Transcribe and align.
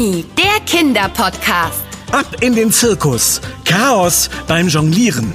Stefanie, 0.00 0.24
der 0.36 0.60
Kinderpodcast. 0.64 1.84
Ab 2.10 2.26
in 2.40 2.54
den 2.54 2.72
Zirkus. 2.72 3.40
Chaos 3.66 4.30
beim 4.48 4.66
Jonglieren. 4.66 5.32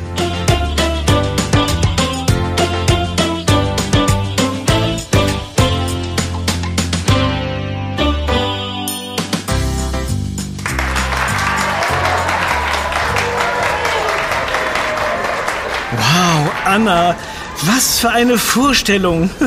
Wow, 15.92 16.52
Anna, 16.66 17.16
was 17.62 18.00
für 18.00 18.10
eine 18.10 18.38
Vorstellung. 18.38 19.30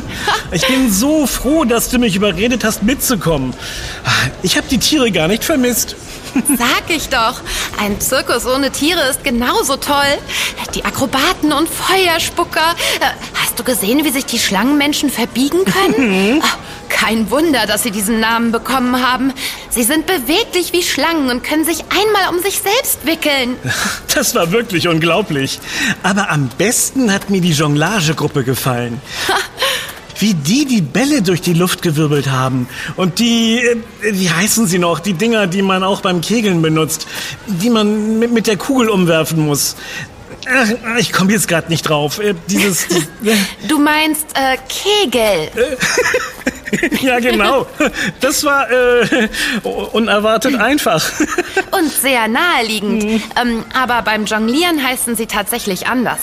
Ich 0.50 0.66
bin 0.66 0.90
so 0.90 1.26
froh, 1.26 1.64
dass 1.64 1.90
du 1.90 1.98
mich 1.98 2.16
überredet 2.16 2.64
hast, 2.64 2.82
mitzukommen. 2.82 3.52
Ich 4.42 4.56
habe 4.56 4.66
die 4.66 4.78
Tiere 4.78 5.12
gar 5.12 5.28
nicht 5.28 5.44
vermisst. 5.44 5.94
Sag 6.56 6.84
ich 6.88 7.10
doch. 7.10 7.40
Ein 7.78 8.00
Zirkus 8.00 8.46
ohne 8.46 8.70
Tiere 8.70 9.02
ist 9.10 9.24
genauso 9.24 9.76
toll. 9.76 10.16
Die 10.74 10.86
Akrobaten 10.86 11.52
und 11.52 11.68
Feuerspucker. 11.68 12.74
Äh, 13.00 13.04
Hast 13.34 13.58
du 13.58 13.62
gesehen, 13.64 14.04
wie 14.04 14.10
sich 14.10 14.24
die 14.24 14.38
Schlangenmenschen 14.38 15.10
verbiegen 15.10 15.64
können? 15.66 16.40
Ach, 16.42 16.56
Kein 16.88 17.30
Wunder, 17.30 17.66
dass 17.66 17.82
sie 17.82 17.90
diesen 17.90 18.20
Namen 18.20 18.50
bekommen 18.50 19.06
haben. 19.06 19.34
Sie 19.70 19.82
sind 19.82 20.06
beweglich 20.06 20.72
wie 20.72 20.82
Schlangen 20.82 21.30
und 21.30 21.44
können 21.44 21.64
sich 21.64 21.80
einmal 21.90 22.34
um 22.34 22.42
sich 22.42 22.58
selbst 22.60 23.04
wickeln. 23.06 23.56
Das 24.14 24.34
war 24.34 24.50
wirklich 24.50 24.88
unglaublich. 24.88 25.60
Aber 26.02 26.30
am 26.30 26.48
besten 26.58 27.12
hat 27.12 27.30
mir 27.30 27.40
die 27.40 27.52
Jonglagegruppe 27.52 28.42
gefallen. 28.42 29.00
Wie 30.18 30.34
die 30.34 30.64
die 30.66 30.80
Bälle 30.80 31.22
durch 31.22 31.40
die 31.40 31.52
Luft 31.52 31.80
gewirbelt 31.82 32.28
haben. 32.28 32.68
Und 32.96 33.20
die, 33.20 33.58
äh, 33.60 33.76
wie 34.00 34.28
heißen 34.28 34.66
sie 34.66 34.80
noch, 34.80 34.98
die 34.98 35.12
Dinger, 35.12 35.46
die 35.46 35.62
man 35.62 35.84
auch 35.84 36.00
beim 36.00 36.20
Kegeln 36.20 36.60
benutzt, 36.60 37.06
die 37.46 37.70
man 37.70 38.18
mit, 38.18 38.32
mit 38.32 38.48
der 38.48 38.56
Kugel 38.56 38.88
umwerfen 38.88 39.46
muss. 39.46 39.76
Ich 40.98 41.12
komme 41.12 41.30
jetzt 41.32 41.46
gerade 41.46 41.68
nicht 41.68 41.82
drauf. 41.88 42.18
Äh, 42.18 42.34
Dieses, 42.48 42.88
die, 42.88 43.36
Du 43.68 43.78
meinst 43.78 44.26
äh, 44.34 44.56
Kegel. 44.68 45.50
ja 47.00 47.18
genau. 47.20 47.66
Das 48.20 48.44
war 48.44 48.70
äh, 48.70 49.28
unerwartet 49.92 50.56
einfach. 50.56 51.04
Und 51.70 51.90
sehr 51.90 52.28
naheliegend. 52.28 53.22
Ähm, 53.40 53.64
aber 53.74 54.02
beim 54.02 54.24
Jonglieren 54.24 54.82
heißen 54.82 55.16
sie 55.16 55.26
tatsächlich 55.26 55.86
anders. 55.86 56.18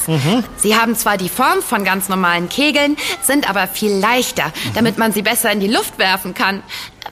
Sie 0.58 0.76
haben 0.76 0.96
zwar 0.96 1.18
die 1.18 1.30
Form 1.30 1.62
von 1.62 1.84
ganz 1.84 2.10
normalen 2.10 2.50
Kegeln, 2.50 2.98
sind 3.22 3.50
aber 3.50 3.68
viel 3.68 3.92
leichter, 3.92 4.52
damit 4.74 4.98
man 4.98 5.12
sie 5.12 5.22
besser 5.22 5.52
in 5.52 5.60
die 5.60 5.68
Luft 5.68 5.98
werfen 5.98 6.34
kann. 6.34 6.64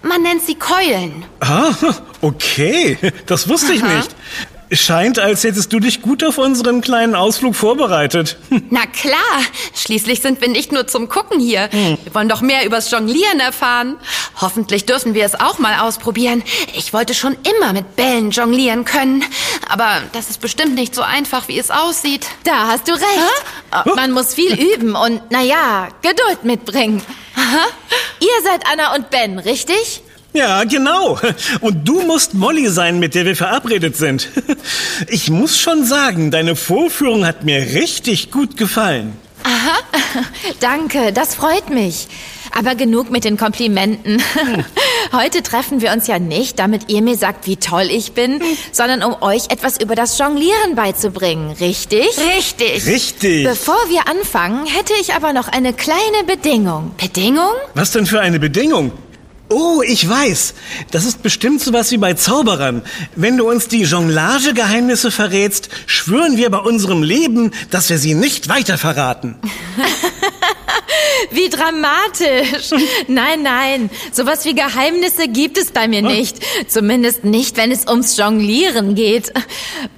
Man 0.02 0.22
nennt 0.22 0.42
sie 0.42 0.56
Keulen. 0.56 1.23
Ah, 1.40 1.72
okay. 2.22 2.97
Das 3.25 3.47
wusste 3.47 3.73
ich 3.73 3.84
Aha. 3.84 3.95
nicht. 3.95 4.16
Scheint, 4.76 5.20
als 5.20 5.44
hättest 5.44 5.72
du 5.74 5.80
dich 5.80 6.02
gut 6.02 6.24
auf 6.24 6.38
unseren 6.38 6.82
kleinen 6.82 7.16
Ausflug 7.16 7.56
vorbereitet. 7.56 8.38
Na 8.70 8.86
klar, 8.86 9.14
schließlich 9.76 10.22
sind 10.22 10.42
wir 10.42 10.48
nicht 10.48 10.72
nur 10.72 10.88
zum 10.88 11.10
Gucken 11.10 11.40
hier. 11.40 11.70
Wir 11.72 12.14
wollen 12.16 12.30
doch 12.30 12.42
mehr 12.42 12.66
übers 12.66 12.90
Jonglieren 12.92 13.40
erfahren. 13.40 13.98
Hoffentlich 14.42 14.86
dürfen 14.86 15.14
wir 15.14 15.26
es 15.26 15.36
auch 15.40 15.60
mal 15.60 15.80
ausprobieren. 15.80 16.44
Ich 16.76 16.94
wollte 16.94 17.14
schon 17.14 17.36
immer 17.58 17.74
mit 17.74 17.96
Bällen 17.96 18.32
jonglieren 18.32 18.86
können. 18.86 19.24
Aber 19.70 20.02
das 20.14 20.30
ist 20.30 20.42
bestimmt 20.42 20.76
nicht 20.76 20.96
so 20.96 21.02
einfach, 21.02 21.48
wie 21.48 21.60
es 21.60 21.70
aussieht. 21.70 22.28
Da 22.44 22.68
hast 22.68 22.88
du 22.88 22.94
recht. 22.94 23.96
Man 23.96 24.12
muss 24.12 24.34
viel 24.34 24.54
üben 24.60 24.96
und, 24.96 25.30
naja, 25.32 25.90
Geduld 26.02 26.44
mitbringen. 26.44 27.02
Ihr 28.20 28.44
seid 28.44 28.64
Anna 28.72 28.96
und 28.96 29.10
Ben, 29.10 29.40
richtig? 29.40 30.02
Ja, 30.34 30.64
genau. 30.64 31.20
Und 31.62 31.88
du 31.88 32.02
musst 32.02 32.34
Molly 32.34 32.68
sein, 32.68 33.00
mit 33.00 33.13
der 33.16 33.25
wir 33.25 33.35
verabredet 33.35 33.96
sind. 33.96 34.30
Ich 35.08 35.30
muss 35.30 35.59
schon 35.59 35.85
sagen, 35.85 36.31
deine 36.31 36.56
Vorführung 36.56 37.25
hat 37.25 37.44
mir 37.44 37.59
richtig 37.59 38.31
gut 38.31 38.58
gefallen. 38.58 39.13
Danke, 40.59 41.12
das 41.13 41.35
freut 41.35 41.69
mich. 41.69 42.08
Aber 42.56 42.75
genug 42.75 43.09
mit 43.09 43.24
den 43.24 43.38
Komplimenten. 43.38 44.22
Heute 45.12 45.41
treffen 45.41 45.81
wir 45.81 45.91
uns 45.91 46.08
ja 46.08 46.19
nicht, 46.19 46.59
damit 46.59 46.90
ihr 46.90 47.02
mir 47.02 47.18
sagt, 47.18 47.47
wie 47.47 47.58
toll 47.58 47.88
ich 47.90 48.13
bin, 48.13 48.41
sondern 48.72 49.03
um 49.03 49.22
euch 49.22 49.50
etwas 49.50 49.79
über 49.81 49.96
das 49.96 50.18
Jonglieren 50.18 50.75
beizubringen, 50.75 51.52
richtig? 51.59 52.08
Richtig. 52.35 52.85
Richtig. 52.85 53.44
Bevor 53.44 53.78
wir 53.90 54.08
anfangen, 54.08 54.66
hätte 54.68 54.94
ich 55.02 55.13
aber 55.13 55.34
noch 55.34 55.47
eine 55.47 55.74
kleine 55.74 56.24
Bedingung. 56.25 56.91
Bedingung? 56.97 57.52
Was 57.74 57.91
denn 57.91 58.06
für 58.06 58.22
eine 58.22 58.40
Bedingung? 58.40 58.91
Oh, 59.50 59.81
ich 59.86 60.08
weiß. 60.08 60.54
Das 60.92 61.06
ist 61.06 61.22
bestimmt 61.22 61.62
sowas 61.62 61.92
wie 61.92 61.98
bei 61.98 62.14
Zauberern. 62.14 62.81
Wenn 63.16 63.38
du 63.38 63.50
uns 63.50 63.68
die 63.68 63.84
Jonglagegeheimnisse 63.84 65.12
verrätst, 65.12 65.70
schwören 65.86 66.38
wir 66.38 66.50
bei 66.50 66.59
unserem 66.59 67.04
Leben, 67.04 67.52
dass 67.70 67.90
wir 67.90 67.98
sie 67.98 68.16
nicht 68.16 68.50
weiter 68.50 68.78
verraten. 68.78 69.36
Wie 71.32 71.50
dramatisch. 71.50 72.72
Nein, 73.08 73.44
nein, 73.44 73.90
sowas 74.12 74.46
wie 74.46 74.53
Geheimnisse 74.53 75.28
gibt 75.28 75.58
es 75.58 75.72
bei 75.72 75.88
mir 75.88 76.02
nicht. 76.02 76.38
Zumindest 76.68 77.24
nicht, 77.24 77.58
wenn 77.58 77.72
es 77.72 77.88
ums 77.88 78.18
Jonglieren 78.18 78.94
geht. 78.96 79.32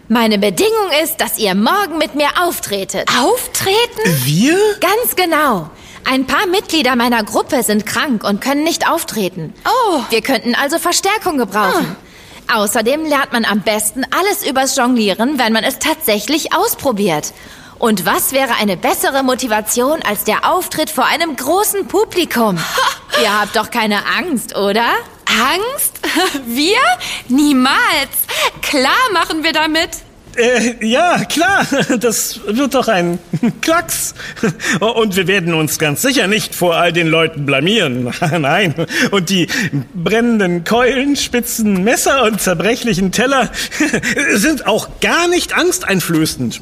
Meine 0.08 0.38
Bedingung 0.38 0.90
ist, 1.04 1.18
dass 1.18 1.38
ihr 1.38 1.56
morgen 1.56 1.98
mit 1.98 2.16
mir 2.16 2.30
auftretet. 2.42 3.10
Auftreten? 3.20 4.24
Wir? 4.24 4.58
Ganz 4.80 5.16
genau. 5.16 5.70
Ein 6.08 6.28
paar 6.28 6.46
Mitglieder 6.48 6.96
meiner 6.96 7.24
Gruppe 7.24 7.64
sind 7.64 7.86
krank 7.86 8.24
und 8.24 8.40
können 8.40 8.64
nicht 8.64 8.90
auftreten. 8.90 9.54
Oh. 9.66 10.02
Wir 10.10 10.22
könnten 10.22 10.56
also 10.56 10.78
Verstärkung 10.78 11.38
gebrauchen. 11.38 11.96
Außerdem 12.54 13.06
lernt 13.06 13.34
man 13.34 13.44
am 13.44 13.62
besten 13.62 14.06
alles 14.12 14.48
übers 14.48 14.76
Jonglieren, 14.76 15.40
wenn 15.40 15.52
man 15.52 15.64
es 15.64 15.80
tatsächlich 15.80 16.54
ausprobiert. 16.54 17.34
Und 17.80 18.06
was 18.06 18.32
wäre 18.32 18.56
eine 18.56 18.78
bessere 18.78 19.24
Motivation 19.24 20.02
als 20.04 20.24
der 20.24 20.50
Auftritt 20.50 20.90
vor 20.90 21.06
einem 21.06 21.36
großen 21.36 21.88
Publikum? 21.88 22.58
Ihr 23.22 23.42
habt 23.42 23.56
doch 23.56 23.72
keine 23.72 24.06
Angst, 24.06 24.56
oder? 24.56 24.94
Angst? 25.26 26.00
Wir? 26.46 26.78
Niemals. 27.28 27.74
Klar 28.62 28.94
machen 29.12 29.44
wir 29.44 29.54
damit. 29.54 29.90
Äh, 30.36 30.86
ja, 30.86 31.24
klar. 31.26 31.66
Das 32.00 32.40
wird 32.46 32.74
doch 32.74 32.88
ein 32.88 33.20
Klacks. 33.62 34.14
Und 34.80 35.16
wir 35.16 35.28
werden 35.28 35.54
uns 35.54 35.80
ganz 35.80 36.02
sicher 36.02 36.28
nicht 36.28 36.54
vor 36.56 36.76
all 36.76 36.92
den 36.94 37.08
Leuten 37.08 37.46
blamieren. 37.46 38.14
Nein. 38.40 38.76
Und 39.12 39.30
die 39.30 39.48
brennenden 39.94 40.64
Keulen, 40.64 41.16
spitzen 41.16 41.84
Messer 41.84 42.24
und 42.24 42.42
zerbrechlichen 42.42 43.12
Teller 43.12 43.50
sind 44.34 44.68
auch 44.68 44.90
gar 45.02 45.28
nicht 45.28 45.56
angsteinflößend. 45.56 46.62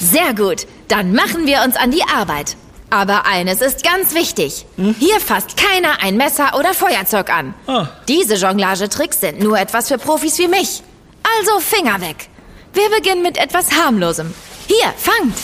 Sehr 0.00 0.34
gut. 0.34 0.66
Dann 0.88 1.12
machen 1.12 1.46
wir 1.46 1.62
uns 1.62 1.76
an 1.76 1.90
die 1.90 2.02
Arbeit. 2.02 2.56
Aber 2.90 3.26
eines 3.26 3.60
ist 3.60 3.82
ganz 3.84 4.14
wichtig. 4.14 4.66
Hier 4.76 5.18
fasst 5.20 5.56
keiner 5.56 6.02
ein 6.02 6.16
Messer 6.16 6.58
oder 6.58 6.74
Feuerzeug 6.74 7.30
an. 7.30 7.54
Ah. 7.66 7.88
Diese 8.08 8.34
Jonglagetricks 8.34 9.20
sind 9.20 9.40
nur 9.40 9.58
etwas 9.58 9.88
für 9.88 9.98
Profis 9.98 10.38
wie 10.38 10.48
mich. 10.48 10.82
Also 11.38 11.60
Finger 11.60 12.00
weg. 12.00 12.28
Wir 12.72 12.88
beginnen 12.90 13.22
mit 13.22 13.36
etwas 13.38 13.70
harmlosem. 13.72 14.34
Hier, 14.66 14.92
fangt. 14.96 15.36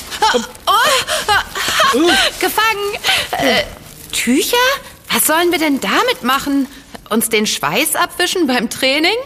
Gefangen. 2.41 2.95
Äh, 3.33 3.65
Tücher? 4.13 4.57
Was 5.13 5.27
sollen 5.27 5.53
wir 5.53 5.59
denn 5.59 5.81
damit 5.81 6.23
machen? 6.23 6.67
Uns 7.11 7.29
den 7.29 7.47
Schweiß 7.47 7.97
abwischen 7.97 8.47
beim 8.47 8.71
Training? 8.71 9.17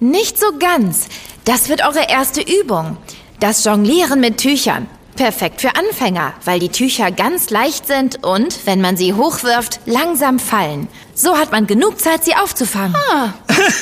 Nicht 0.00 0.38
so 0.38 0.46
ganz. 0.58 1.08
Das 1.44 1.68
wird 1.68 1.82
eure 1.84 2.08
erste 2.08 2.40
Übung. 2.40 2.96
Das 3.40 3.64
Jonglieren 3.64 4.20
mit 4.20 4.38
Tüchern. 4.38 4.88
Perfekt 5.16 5.60
für 5.60 5.76
Anfänger, 5.76 6.32
weil 6.44 6.58
die 6.58 6.70
Tücher 6.70 7.10
ganz 7.10 7.50
leicht 7.50 7.86
sind 7.86 8.24
und, 8.24 8.66
wenn 8.66 8.80
man 8.80 8.96
sie 8.96 9.12
hochwirft, 9.12 9.80
langsam 9.84 10.38
fallen. 10.38 10.88
So 11.14 11.36
hat 11.36 11.52
man 11.52 11.66
genug 11.66 12.00
Zeit, 12.00 12.24
sie 12.24 12.34
aufzufangen. 12.34 12.94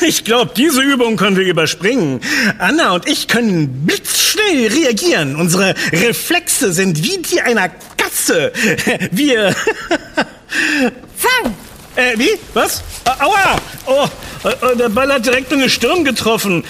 Ich 0.02 0.24
glaube, 0.24 0.50
diese 0.54 0.82
Übung 0.82 1.16
können 1.16 1.36
wir 1.36 1.44
überspringen. 1.46 2.20
Anna 2.58 2.92
und 2.92 3.08
ich 3.08 3.28
können 3.28 3.86
blitzschnell 3.86 4.66
reagieren. 4.68 5.36
Unsere 5.36 5.74
Reflexe 5.92 6.72
sind 6.74 7.02
wie 7.02 7.16
die 7.18 7.40
einer 7.40 7.70
Katze. 7.96 8.52
Wir... 9.10 9.54
Fang! 11.16 11.54
Äh, 11.96 12.18
wie? 12.18 12.30
Was? 12.52 12.82
Au- 13.04 13.26
Aua! 13.26 13.56
Oh, 13.86 14.06
äh, 14.46 14.72
äh, 14.72 14.76
der 14.76 14.88
Ball 14.90 15.10
hat 15.12 15.24
direkt 15.24 15.50
in 15.52 15.60
die 15.60 15.70
Stirn 15.70 16.04
getroffen. 16.04 16.62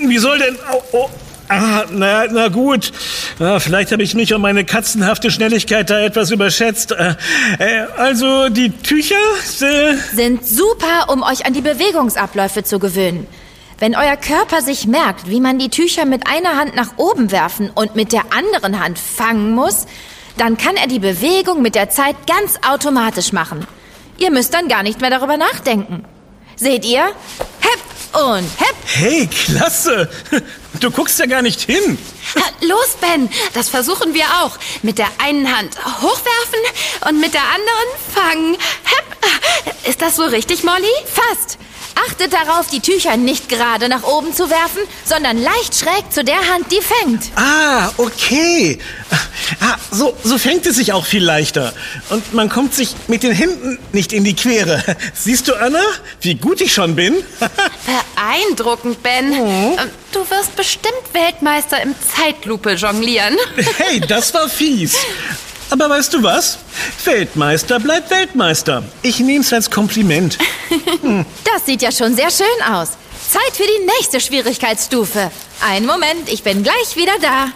Wie 0.00 0.18
soll 0.18 0.38
denn... 0.38 0.56
Au, 0.68 0.82
oh. 0.92 1.10
Ah, 1.48 1.84
na, 1.90 2.26
na 2.30 2.48
gut. 2.48 2.92
Ja, 3.38 3.58
vielleicht 3.58 3.90
habe 3.92 4.02
ich 4.02 4.14
mich 4.14 4.34
um 4.34 4.42
meine 4.42 4.64
katzenhafte 4.64 5.30
Schnelligkeit 5.30 5.88
da 5.88 5.98
etwas 6.00 6.30
überschätzt. 6.30 6.92
Äh, 6.92 7.14
äh, 7.58 7.86
also 7.96 8.48
die 8.50 8.70
Tücher? 8.70 9.14
Äh, 9.60 9.94
Sind 10.14 10.44
super, 10.46 11.08
um 11.08 11.22
euch 11.22 11.46
an 11.46 11.54
die 11.54 11.62
Bewegungsabläufe 11.62 12.64
zu 12.64 12.78
gewöhnen. 12.78 13.26
Wenn 13.78 13.94
euer 13.96 14.16
Körper 14.16 14.60
sich 14.60 14.86
merkt, 14.86 15.30
wie 15.30 15.40
man 15.40 15.58
die 15.58 15.68
Tücher 15.70 16.04
mit 16.04 16.26
einer 16.26 16.56
Hand 16.56 16.74
nach 16.74 16.98
oben 16.98 17.30
werfen 17.30 17.70
und 17.74 17.96
mit 17.96 18.12
der 18.12 18.24
anderen 18.36 18.80
Hand 18.82 18.98
fangen 18.98 19.54
muss, 19.54 19.86
dann 20.36 20.56
kann 20.56 20.76
er 20.76 20.88
die 20.88 20.98
Bewegung 20.98 21.62
mit 21.62 21.74
der 21.74 21.88
Zeit 21.88 22.16
ganz 22.26 22.58
automatisch 22.68 23.32
machen. 23.32 23.66
Ihr 24.18 24.30
müsst 24.30 24.52
dann 24.52 24.68
gar 24.68 24.82
nicht 24.82 25.00
mehr 25.00 25.10
darüber 25.10 25.36
nachdenken. 25.36 26.04
Seht 26.56 26.84
ihr? 26.84 27.04
Hep! 27.60 27.80
Und 28.12 28.44
hepp. 28.58 28.76
Hey, 28.84 29.26
klasse. 29.26 30.08
Du 30.80 30.92
guckst 30.92 31.18
ja 31.18 31.26
gar 31.26 31.42
nicht 31.42 31.62
hin. 31.62 31.98
Los, 32.60 32.96
Ben, 33.00 33.28
das 33.54 33.68
versuchen 33.68 34.14
wir 34.14 34.26
auch. 34.42 34.52
Mit 34.82 34.98
der 34.98 35.08
einen 35.18 35.50
Hand 35.56 35.76
hochwerfen 35.76 37.08
und 37.08 37.20
mit 37.20 37.34
der 37.34 37.42
anderen 37.42 37.88
fangen. 38.14 38.54
Hepp. 38.84 39.88
Ist 39.88 40.00
das 40.02 40.14
so 40.16 40.22
richtig, 40.24 40.62
Molly? 40.62 40.86
Fast. 41.12 41.58
Achtet 42.08 42.32
darauf, 42.32 42.68
die 42.68 42.78
Tücher 42.80 43.16
nicht 43.16 43.48
gerade 43.48 43.88
nach 43.88 44.04
oben 44.04 44.32
zu 44.32 44.50
werfen, 44.50 44.82
sondern 45.04 45.42
leicht 45.42 45.74
schräg 45.74 46.12
zu 46.12 46.22
der 46.22 46.38
Hand, 46.48 46.70
die 46.70 46.80
fängt. 46.80 47.24
Ah, 47.34 47.90
okay. 47.96 48.78
Ah, 49.60 49.76
so, 49.90 50.16
so 50.22 50.38
fängt 50.38 50.66
es 50.66 50.76
sich 50.76 50.92
auch 50.92 51.06
viel 51.06 51.24
leichter. 51.24 51.72
Und 52.10 52.34
man 52.34 52.48
kommt 52.48 52.74
sich 52.74 52.94
mit 53.06 53.22
den 53.22 53.32
Händen 53.32 53.78
nicht 53.92 54.12
in 54.12 54.24
die 54.24 54.34
Quere. 54.34 54.82
Siehst 55.14 55.48
du, 55.48 55.54
Anna, 55.54 55.82
wie 56.20 56.34
gut 56.34 56.60
ich 56.60 56.72
schon 56.72 56.94
bin? 56.96 57.16
Beeindruckend, 58.14 59.02
Ben. 59.02 59.32
Oh. 59.38 59.76
Du 60.12 60.20
wirst 60.30 60.56
bestimmt 60.56 60.94
Weltmeister 61.12 61.82
im 61.82 61.94
Zeitlupe 62.16 62.72
jonglieren. 62.72 63.36
Hey, 63.78 64.00
das 64.00 64.32
war 64.34 64.48
fies. 64.48 64.96
Aber 65.70 65.88
weißt 65.90 66.14
du 66.14 66.22
was? 66.22 66.58
Weltmeister 67.04 67.78
bleibt 67.78 68.10
Weltmeister. 68.10 68.82
Ich 69.02 69.20
nehme 69.20 69.40
es 69.40 69.52
als 69.52 69.70
Kompliment. 69.70 70.38
Das 71.44 71.66
sieht 71.66 71.82
ja 71.82 71.92
schon 71.92 72.16
sehr 72.16 72.30
schön 72.30 72.46
aus. 72.72 72.90
Zeit 73.30 73.56
für 73.56 73.64
die 73.64 73.84
nächste 73.84 74.20
Schwierigkeitsstufe. 74.20 75.30
Einen 75.60 75.86
Moment, 75.86 76.28
ich 76.28 76.42
bin 76.42 76.62
gleich 76.62 76.96
wieder 76.96 77.12
da. 77.20 77.48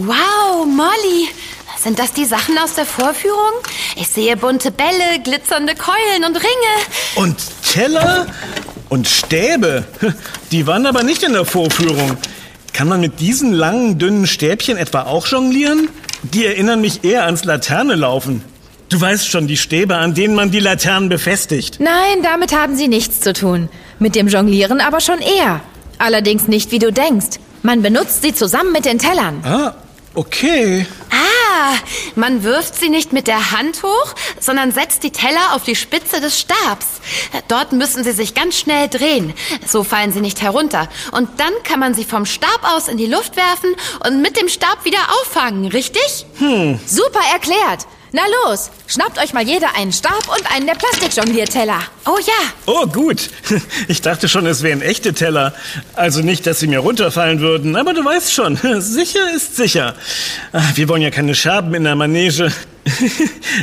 Wow, 0.00 0.64
Molly. 0.66 1.28
Sind 1.76 1.98
das 1.98 2.12
die 2.14 2.24
Sachen 2.24 2.56
aus 2.58 2.74
der 2.74 2.86
Vorführung? 2.86 3.52
Ich 3.96 4.08
sehe 4.08 4.34
bunte 4.36 4.70
Bälle, 4.70 5.20
glitzernde 5.22 5.74
Keulen 5.74 6.24
und 6.26 6.36
Ringe. 6.36 6.74
Und 7.16 7.36
Teller 7.70 8.26
und 8.88 9.06
Stäbe. 9.08 9.84
Die 10.52 10.66
waren 10.66 10.86
aber 10.86 11.02
nicht 11.02 11.22
in 11.22 11.34
der 11.34 11.44
Vorführung. 11.44 12.16
Kann 12.72 12.88
man 12.88 13.00
mit 13.00 13.20
diesen 13.20 13.52
langen, 13.52 13.98
dünnen 13.98 14.26
Stäbchen 14.26 14.78
etwa 14.78 15.02
auch 15.02 15.26
jonglieren? 15.26 15.90
Die 16.22 16.46
erinnern 16.46 16.80
mich 16.80 17.04
eher 17.04 17.24
ans 17.26 17.44
Laterne 17.44 17.94
laufen. 17.94 18.42
Du 18.88 18.98
weißt 19.00 19.28
schon, 19.28 19.46
die 19.46 19.58
Stäbe, 19.58 19.96
an 19.96 20.14
denen 20.14 20.34
man 20.34 20.50
die 20.50 20.60
Laternen 20.60 21.10
befestigt. 21.10 21.78
Nein, 21.78 22.22
damit 22.22 22.54
haben 22.54 22.74
sie 22.74 22.88
nichts 22.88 23.20
zu 23.20 23.34
tun. 23.34 23.68
Mit 23.98 24.14
dem 24.14 24.28
Jonglieren 24.28 24.80
aber 24.80 25.00
schon 25.00 25.20
eher. 25.20 25.60
Allerdings 25.98 26.48
nicht, 26.48 26.70
wie 26.72 26.78
du 26.78 26.90
denkst. 26.90 27.38
Man 27.62 27.82
benutzt 27.82 28.22
sie 28.22 28.34
zusammen 28.34 28.72
mit 28.72 28.86
den 28.86 28.98
Tellern. 28.98 29.44
Ah, 29.44 29.74
okay. 30.14 30.86
Ah, 31.10 31.74
man 32.14 32.42
wirft 32.42 32.74
sie 32.74 32.88
nicht 32.88 33.12
mit 33.12 33.26
der 33.26 33.52
Hand 33.52 33.82
hoch, 33.82 34.14
sondern 34.38 34.72
setzt 34.72 35.02
die 35.02 35.10
Teller 35.10 35.54
auf 35.54 35.64
die 35.64 35.76
Spitze 35.76 36.20
des 36.20 36.38
Stabs. 36.38 36.86
Dort 37.48 37.72
müssen 37.72 38.04
sie 38.04 38.12
sich 38.12 38.34
ganz 38.34 38.58
schnell 38.58 38.88
drehen. 38.88 39.34
So 39.66 39.84
fallen 39.84 40.12
sie 40.12 40.20
nicht 40.20 40.42
herunter. 40.42 40.88
Und 41.12 41.38
dann 41.38 41.52
kann 41.64 41.80
man 41.80 41.94
sie 41.94 42.04
vom 42.04 42.26
Stab 42.26 42.60
aus 42.62 42.88
in 42.88 42.96
die 42.96 43.06
Luft 43.06 43.36
werfen 43.36 43.74
und 44.06 44.22
mit 44.22 44.40
dem 44.40 44.48
Stab 44.48 44.84
wieder 44.84 45.00
auffangen, 45.20 45.66
richtig? 45.66 46.26
Super 46.86 47.20
erklärt. 47.32 47.86
Na 48.12 48.22
los, 48.44 48.70
schnappt 48.88 49.18
euch 49.22 49.32
mal 49.32 49.46
jeder 49.46 49.76
einen 49.76 49.92
Stab 49.92 50.26
und 50.36 50.50
einen 50.52 50.66
der 50.66 50.74
Plastikjonglierteller. 50.74 51.78
Oh 52.06 52.18
ja. 52.18 52.32
Oh, 52.66 52.86
gut. 52.86 53.30
Ich 53.88 54.02
dachte 54.02 54.28
schon, 54.28 54.46
es 54.46 54.62
wären 54.62 54.82
echte 54.82 55.12
Teller. 55.14 55.54
Also 55.94 56.20
nicht, 56.20 56.46
dass 56.46 56.58
sie 56.60 56.66
mir 56.66 56.80
runterfallen 56.80 57.40
würden, 57.40 57.76
aber 57.76 57.94
du 57.94 58.04
weißt 58.04 58.32
schon, 58.32 58.56
sicher 58.80 59.30
ist 59.34 59.56
sicher. 59.56 59.94
Ah, 60.52 60.62
Wir 60.74 60.88
wollen 60.88 61.02
ja 61.02 61.10
keine 61.10 61.34
Scherben 61.34 61.72
in 61.74 61.84
der 61.84 61.94
Manege. 61.96 62.52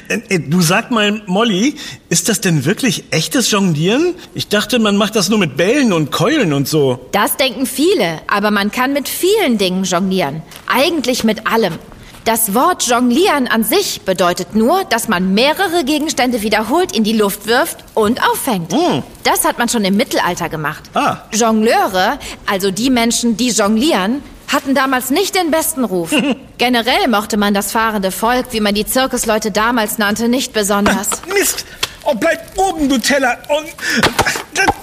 Äh, 0.10 0.40
Du 0.40 0.62
sag 0.62 0.92
mal, 0.92 1.22
Molly, 1.26 1.76
ist 2.08 2.30
das 2.30 2.40
denn 2.40 2.64
wirklich 2.66 3.06
echtes 3.12 3.52
Jonglieren? 3.52 4.14
Ich 4.36 4.48
dachte, 4.48 4.80
man 4.80 4.96
macht 4.96 5.16
das 5.16 5.28
nur 5.30 5.40
mit 5.40 5.58
Bällen 5.58 5.92
und 5.92 6.12
Keulen 6.12 6.54
und 6.54 6.68
so. 6.68 7.10
Das 7.12 7.36
denken 7.36 7.66
viele, 7.66 8.22
aber 8.28 8.52
man 8.52 8.72
kann 8.72 8.94
mit 8.94 9.10
vielen 9.10 9.58
Dingen 9.58 9.84
jonglieren. 9.84 10.42
Eigentlich 10.68 11.24
mit 11.24 11.48
allem. 11.48 11.80
Das 12.28 12.54
Wort 12.54 12.84
jonglieren 12.84 13.48
an 13.48 13.64
sich 13.64 14.02
bedeutet 14.02 14.54
nur, 14.54 14.84
dass 14.84 15.08
man 15.08 15.34
mehrere 15.34 15.86
Gegenstände 15.86 16.42
wiederholt 16.42 16.94
in 16.94 17.06
die 17.06 17.14
Luft 17.14 17.48
wirft 17.48 17.78
und 17.94 18.22
auffängt. 18.22 18.76
Das 19.24 19.46
hat 19.46 19.58
man 19.58 19.70
schon 19.70 19.86
im 19.86 19.96
Mittelalter 19.96 20.50
gemacht. 20.50 20.84
Ah. 20.94 21.20
Jongleure, 21.32 22.20
also 22.46 22.70
die 22.70 22.90
Menschen, 22.90 23.38
die 23.38 23.52
jonglieren, 23.52 24.22
hatten 24.50 24.76
damals 24.76 25.10
nicht 25.10 25.36
den 25.36 25.52
besten 25.52 25.86
Ruf. 25.86 26.14
Generell 26.58 27.08
mochte 27.08 27.38
man 27.38 27.54
das 27.54 27.72
fahrende 27.72 28.12
Volk, 28.12 28.48
wie 28.52 28.60
man 28.60 28.76
die 28.76 28.86
Zirkusleute 28.86 29.52
damals 29.52 29.98
nannte, 29.98 30.28
nicht 30.28 30.52
besonders. 30.52 31.08
Mist! 31.34 31.64
Oh, 32.04 32.14
bleib 32.14 32.58
oben, 32.58 32.90
du 32.90 32.98
Teller! 32.98 33.38
Und 33.48 33.68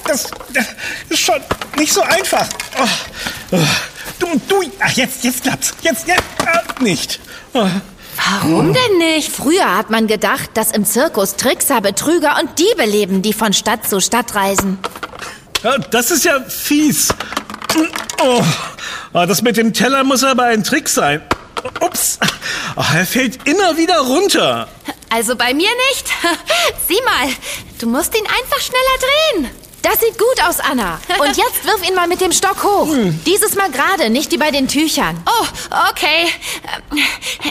das, 0.07 0.31
das 0.55 0.67
ist 1.11 1.21
schon 1.21 1.41
nicht 1.77 1.93
so 1.93 2.01
einfach. 2.01 2.49
Oh, 2.81 2.87
oh. 3.53 3.59
Du, 4.19 4.27
du, 4.49 4.63
ach, 4.81 4.93
jetzt, 4.93 5.25
jetzt 5.25 5.43
klappt's. 5.43 5.75
Jetzt, 5.83 6.07
jetzt, 6.07 6.23
äh, 6.47 6.83
nicht. 6.83 7.21
Warum 7.55 8.73
denn 8.73 8.99
nicht? 8.99 9.31
Früher 9.31 9.77
hat 9.77 9.91
man 9.91 10.07
gedacht, 10.07 10.51
dass 10.55 10.73
im 10.73 10.85
Zirkus 10.85 11.37
Trickser, 11.37 11.81
Betrüger 11.81 12.37
und 12.41 12.59
Diebe 12.59 12.85
leben, 12.85 13.23
die 13.23 13.33
von 13.33 13.53
Stadt 13.53 13.89
zu 13.89 14.01
Stadt 14.01 14.35
reisen. 14.35 14.79
Ja, 15.63 15.79
das 15.79 16.11
ist 16.11 16.25
ja 16.25 16.41
fies. 16.41 17.09
Oh, 18.23 18.43
Ah, 19.15 19.27
das 19.27 19.43
mit 19.43 19.57
dem 19.57 19.73
Teller 19.73 20.03
muss 20.03 20.25
aber 20.25 20.45
ein 20.45 20.65
Trick 20.65 20.89
sein. 20.89 21.23
Ups, 21.81 22.19
oh, 22.77 22.83
er 22.95 23.07
fällt 23.07 23.47
immer 23.49 23.77
wieder 23.77 23.99
runter. 24.01 24.67
Also 25.09 25.37
bei 25.37 25.55
mir 25.55 25.71
nicht. 25.91 26.07
Sieh 26.89 27.01
mal, 27.05 27.33
du 27.79 27.87
musst 27.87 28.13
ihn 28.17 28.27
einfach 28.27 28.61
schneller 28.61 29.45
drehen. 29.47 29.64
Das 29.85 30.01
sieht 30.01 30.19
gut 30.19 30.43
aus, 30.49 30.59
Anna. 30.61 30.99
Und 31.21 31.37
jetzt 31.37 31.65
wirf 31.65 31.87
ihn 31.89 31.95
mal 31.95 32.09
mit 32.09 32.21
dem 32.21 32.33
Stock 32.33 32.63
hoch. 32.65 32.89
Dieses 33.27 33.55
Mal 33.55 33.71
gerade, 33.71 34.11
nicht 34.11 34.33
wie 34.33 34.39
bei 34.39 34.51
den 34.51 34.67
Tüchern. 34.67 35.17
Oh, 35.27 35.47
okay. 35.91 36.27
Ähm, 36.91 36.99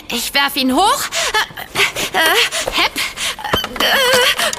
Ich 0.10 0.34
werf 0.34 0.56
ihn 0.56 0.76
hoch. 0.76 1.04
Äh, 2.14 2.18
äh, 2.18 2.72
Hepp. 2.72 2.96
Äh, 3.80 3.88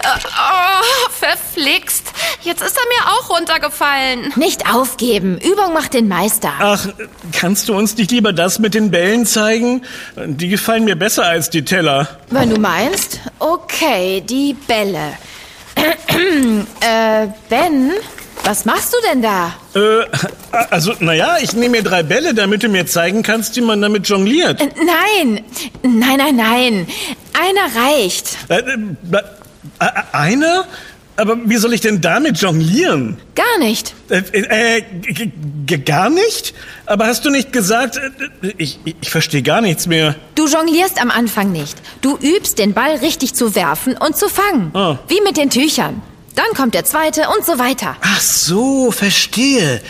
Oh, 0.07 1.09
verflixt. 1.11 2.13
Jetzt 2.43 2.63
ist 2.63 2.77
er 2.77 2.83
mir 2.89 3.13
auch 3.15 3.31
runtergefallen. 3.31 4.33
Nicht 4.37 4.67
aufgeben. 4.73 5.39
Übung 5.39 5.73
macht 5.73 5.95
den 5.95 6.09
Meister. 6.09 6.53
Ach, 6.59 6.87
kannst 7.33 7.69
du 7.69 7.75
uns 7.75 7.97
nicht 7.97 8.11
lieber 8.11 8.33
das 8.33 8.59
mit 8.59 8.75
den 8.75 8.91
Bällen 8.91 9.25
zeigen? 9.25 9.83
Die 10.17 10.49
gefallen 10.49 10.85
mir 10.85 10.97
besser 10.97 11.25
als 11.25 11.49
die 11.51 11.65
Teller. 11.65 12.21
Wenn 12.29 12.51
du 12.51 12.61
meinst. 12.61 13.21
Okay, 13.39 14.21
die 14.21 14.55
Bälle. 14.55 15.15
Äh, 16.81 17.27
Ben, 17.49 17.93
was 18.45 18.65
machst 18.65 18.93
du 18.93 18.97
denn 19.09 19.23
da? 19.23 19.55
Äh, 19.75 20.05
also, 20.71 20.93
naja, 21.01 21.37
ich 21.41 21.53
nehme 21.55 21.71
mir 21.79 21.83
drei 21.83 22.03
Bälle, 22.03 22.35
damit 22.35 22.63
du 22.63 22.69
mir 22.69 22.87
zeigen 22.87 23.23
kannst, 23.23 23.57
wie 23.57 23.61
man 23.63 23.81
damit 23.81 24.09
jongliert. 24.09 24.61
Äh, 24.61 24.69
Nein, 24.77 25.45
nein, 25.83 26.19
nein, 26.19 26.37
nein. 26.37 26.87
Einer 27.33 27.85
reicht. 27.85 28.37
Äh, 28.49 28.59
äh, 28.61 28.77
äh, 29.81 29.87
einer? 30.13 30.65
Aber 31.17 31.37
wie 31.45 31.57
soll 31.59 31.73
ich 31.75 31.81
denn 31.81 32.01
damit 32.01 32.39
jonglieren? 32.39 33.19
Gar 33.37 33.59
nicht. 33.61 33.95
Äh, 34.09 34.19
äh, 34.33 34.83
g- 35.65 35.79
gar 35.79 36.11
nicht? 36.11 36.55
Aber 36.87 37.07
hast 37.07 37.25
du 37.25 37.31
nicht 37.31 37.53
gesagt, 37.53 37.97
äh, 38.43 38.53
ich, 38.59 38.81
ich, 38.85 38.97
ich 39.01 39.11
verstehe 39.11 39.43
gar 39.43 39.61
nichts 39.61 39.87
mehr. 39.87 40.17
Du 40.35 40.49
jonglierst 40.49 41.01
am 41.01 41.11
Anfang 41.13 41.53
nicht. 41.53 41.77
Du 42.01 42.17
übst, 42.17 42.59
den 42.59 42.73
Ball 42.75 42.97
richtig 42.97 43.35
zu 43.35 43.55
werfen 43.55 43.97
und 43.97 44.17
zu 44.17 44.29
fangen. 44.29 44.71
Ah. 44.75 44.99
Wie 45.07 45.21
mit 45.23 45.37
den 45.37 45.51
Tüchern. 45.51 46.03
Dann 46.35 46.47
kommt 46.57 46.75
der 46.75 46.85
zweite 46.85 47.29
und 47.37 47.47
so 47.47 47.61
weiter. 47.61 47.97
Ach 48.01 48.21
so, 48.21 48.91
verstehe. 48.91 49.81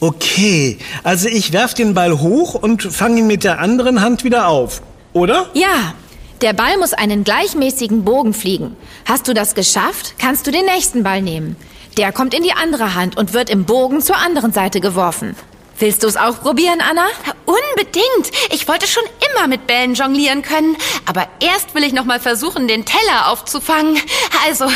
Okay, 0.00 0.78
also 1.04 1.28
ich 1.28 1.52
werf 1.52 1.74
den 1.74 1.92
Ball 1.92 2.18
hoch 2.18 2.54
und 2.54 2.82
fange 2.82 3.18
ihn 3.20 3.26
mit 3.26 3.44
der 3.44 3.60
anderen 3.60 4.00
Hand 4.00 4.24
wieder 4.24 4.48
auf, 4.48 4.80
oder? 5.12 5.50
Ja, 5.52 5.94
der 6.42 6.52
Ball 6.52 6.76
muss 6.78 6.92
einen 6.92 7.22
gleichmäßigen 7.22 8.04
Bogen 8.04 8.34
fliegen. 8.34 8.76
Hast 9.04 9.28
du 9.28 9.34
das 9.34 9.54
geschafft, 9.54 10.14
kannst 10.18 10.46
du 10.46 10.50
den 10.50 10.64
nächsten 10.64 11.04
Ball 11.04 11.22
nehmen. 11.22 11.56
Der 11.96 12.10
kommt 12.10 12.34
in 12.34 12.42
die 12.42 12.52
andere 12.52 12.94
Hand 12.94 13.16
und 13.16 13.32
wird 13.32 13.48
im 13.48 13.64
Bogen 13.64 14.00
zur 14.00 14.16
anderen 14.16 14.52
Seite 14.52 14.80
geworfen. 14.80 15.36
Willst 15.82 16.04
du 16.04 16.06
es 16.06 16.16
auch 16.16 16.40
probieren, 16.40 16.80
Anna? 16.80 17.08
Unbedingt. 17.44 18.30
Ich 18.50 18.68
wollte 18.68 18.86
schon 18.86 19.02
immer 19.28 19.48
mit 19.48 19.66
Bällen 19.66 19.94
jonglieren 19.94 20.42
können. 20.42 20.76
Aber 21.06 21.26
erst 21.40 21.74
will 21.74 21.82
ich 21.82 21.92
noch 21.92 22.04
mal 22.04 22.20
versuchen, 22.20 22.68
den 22.68 22.84
Teller 22.84 23.30
aufzufangen. 23.30 24.00
Also 24.46 24.70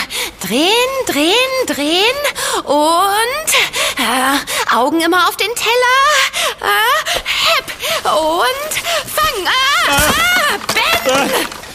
drehen, 0.44 0.72
drehen, 1.06 1.32
drehen 1.68 2.16
und 2.64 3.48
äh, 3.98 4.74
Augen 4.74 5.00
immer 5.00 5.28
auf 5.28 5.36
den 5.36 5.54
Teller. 5.54 6.00
Äh, 6.60 7.20
hepp 7.54 8.12
und 8.12 8.74
fang. 9.14 9.46
Ah, 9.86 9.92
ah, 9.92 10.58
Ben! 11.04 11.46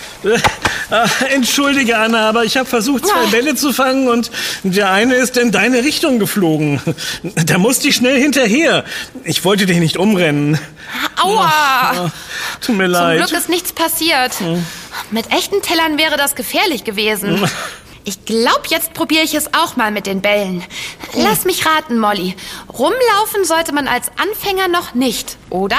Ah, 0.90 1.08
Entschuldige, 1.30 1.98
Anna, 1.98 2.28
aber 2.28 2.44
ich 2.44 2.58
habe 2.58 2.68
versucht, 2.68 3.08
zwei 3.08 3.26
Bälle 3.28 3.56
zu 3.56 3.72
fangen 3.72 4.10
und 4.10 4.30
der 4.64 4.92
eine 4.92 5.16
ist 5.16 5.38
in 5.38 5.52
deine 5.52 5.84
Richtung 5.86 6.20
geflogen. 6.20 6.82
Da 7.46 7.58
musste 7.58 7.88
ich 7.88 7.96
schnell 7.96 8.20
hinterher. 8.20 8.84
Ich 9.24 9.46
wollte 9.46 9.66
dich 9.66 9.78
nicht 9.78 9.96
umrennen. 9.98 10.60
Aua! 11.22 11.46
Ah, 11.46 12.12
Tut 12.60 12.76
mir 12.76 12.84
Zum 12.86 12.92
leid. 12.92 13.18
Glück 13.20 13.32
ist 13.32 13.48
nichts 13.50 13.72
passiert. 13.72 14.34
Mit 15.12 15.32
echten 15.32 15.62
Tellern 15.62 15.98
wäre 15.98 16.18
das 16.18 16.36
gefährlich 16.36 16.84
gewesen. 16.84 17.42
Ich 18.04 18.26
glaube, 18.26 18.64
jetzt 18.68 18.94
probiere 18.94 19.24
ich 19.24 19.34
es 19.36 19.54
auch 19.54 19.76
mal 19.78 19.92
mit 19.92 20.08
den 20.08 20.22
Bällen. 20.22 20.64
Lass 21.14 21.46
mich 21.46 21.66
raten, 21.66 22.00
Molly. 22.00 22.36
Rumlaufen 22.68 23.46
sollte 23.46 23.74
man 23.74 23.88
als 23.88 24.08
Anfänger 24.18 24.68
noch 24.68 24.94
nicht, 24.94 25.38
oder? 25.50 25.78